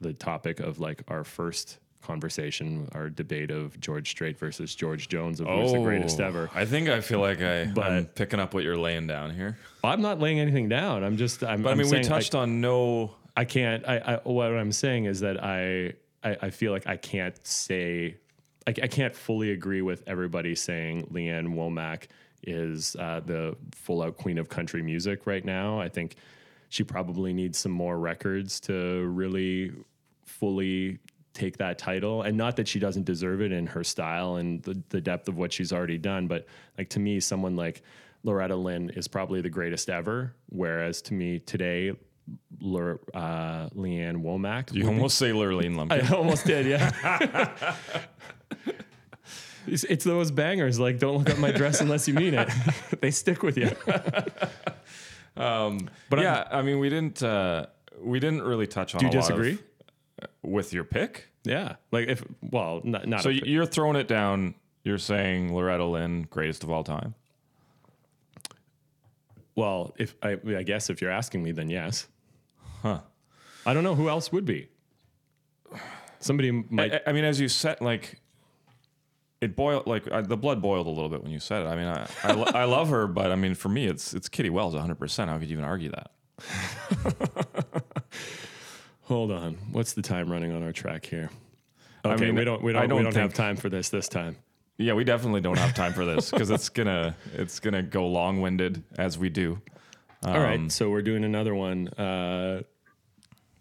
[0.00, 5.40] the topic of like our first conversation, our debate of George Strait versus George Jones
[5.40, 6.50] of who's the greatest ever.
[6.54, 9.56] I think I feel like I, I'm But- picking up what you're laying down here.
[9.84, 11.02] I'm not laying anything down.
[11.04, 11.42] I'm just.
[11.42, 11.62] I'm.
[11.62, 13.14] But I mean, we touched on no.
[13.36, 13.86] I, I can't.
[13.88, 14.16] I, I.
[14.28, 15.94] What I'm saying is that I.
[16.24, 18.16] I, I feel like I can't say.
[18.66, 22.04] I, I can't fully agree with everybody saying Lee Ann Womack
[22.44, 25.80] is uh, the full out queen of country music right now.
[25.80, 26.14] I think
[26.68, 29.72] she probably needs some more records to really
[30.24, 30.98] fully
[31.34, 34.80] take that title and not that she doesn't deserve it in her style and the,
[34.90, 37.82] the depth of what she's already done but like to me someone like
[38.22, 41.92] loretta lynn is probably the greatest ever whereas to me today
[42.60, 46.02] Lor- uh, lee ann womack You almost say Lurleen Lumpkin.
[46.12, 47.56] I almost did, yeah.
[49.66, 52.48] it's, it's those bangers like "Don't look up my dress unless you mean it."
[53.00, 53.70] they stick with you.
[55.36, 57.66] Um, But I'm- yeah, I mean, we didn't uh,
[58.00, 59.00] we didn't really touch on.
[59.00, 59.58] Do you lot of- disagree?
[60.42, 61.28] With your pick?
[61.44, 64.54] Yeah, like if well, not not So you- you're throwing it down.
[64.84, 67.14] You're saying Loretta Lynn, greatest of all time.
[69.54, 72.08] well, if I, I guess if you're asking me, then yes.
[72.82, 73.00] Huh.
[73.64, 74.68] I don't know who else would be.
[76.18, 76.94] Somebody might.
[76.94, 78.20] I, I mean, as you said, like
[79.40, 81.66] it boiled, like uh, the blood boiled a little bit when you said it.
[81.68, 84.28] I mean, I I, lo- I love her, but I mean, for me, it's it's
[84.28, 84.96] Kitty Wells, 100.
[84.96, 86.10] percent How could you even argue that?
[89.12, 91.30] hold on, what's the time running on our track here?
[92.04, 94.36] Okay, mean, we don't we don't, don't we don't have time for this this time.
[94.78, 98.40] Yeah, we definitely don't have time for this because it's gonna it's gonna go long
[98.40, 99.60] winded as we do.
[100.24, 101.88] All right, so we're doing another one.
[101.88, 102.62] Uh,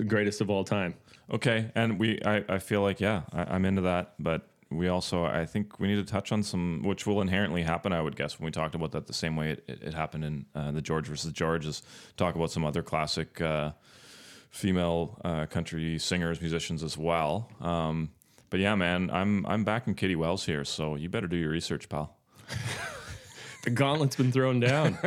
[0.08, 0.96] greatest of all time.
[1.32, 5.26] Okay, and we I, I feel like yeah, I, I'm into that, but we also
[5.26, 7.94] I think we need to touch on some, which will inherently happen.
[7.94, 10.26] I would guess when we talked about that the same way it, it, it happened
[10.26, 11.84] in uh, the George versus George is
[12.18, 13.72] talk about some other classic uh,
[14.52, 17.50] female uh, country singers, musicians as well.
[17.60, 18.12] Um,
[18.50, 21.50] but yeah, man, I'm I'm back in Kitty Wells here, so you better do your
[21.50, 22.16] research, pal.
[23.64, 24.98] The gauntlet's been thrown down.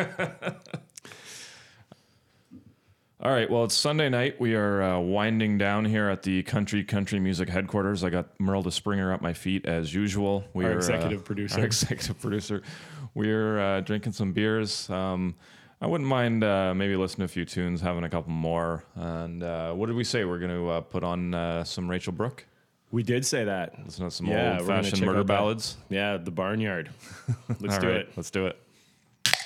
[3.21, 3.51] All right.
[3.51, 4.39] Well, it's Sunday night.
[4.39, 8.05] We are uh, winding down here at the Country Country Music headquarters.
[8.05, 10.45] I got Merle Springer at my feet as usual.
[10.53, 11.59] We Our are, executive uh, producer.
[11.59, 12.63] Our executive producer.
[13.15, 14.89] We're uh, drinking some beers.
[14.91, 15.35] Um,
[15.85, 18.85] I wouldn't mind uh, maybe listening to a few tunes, having a couple more.
[18.95, 20.25] And uh, what did we say?
[20.25, 22.47] We're going to uh, put on uh, some Rachel Brooke.
[22.91, 23.75] we did say that.
[23.85, 25.33] Listen to some Yeah, old-fashioned murder out that.
[25.35, 25.77] ballads.
[25.91, 26.89] Yeah, the barnyard.
[27.61, 28.13] Let's do right, it.
[28.17, 28.57] Let's do it.
[29.25, 29.37] That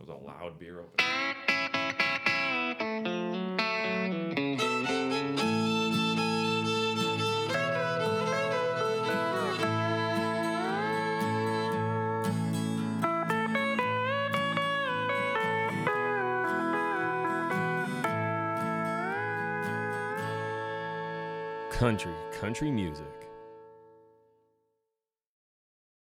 [0.00, 1.11] was a loud beer opener.
[21.82, 23.31] Country, country music.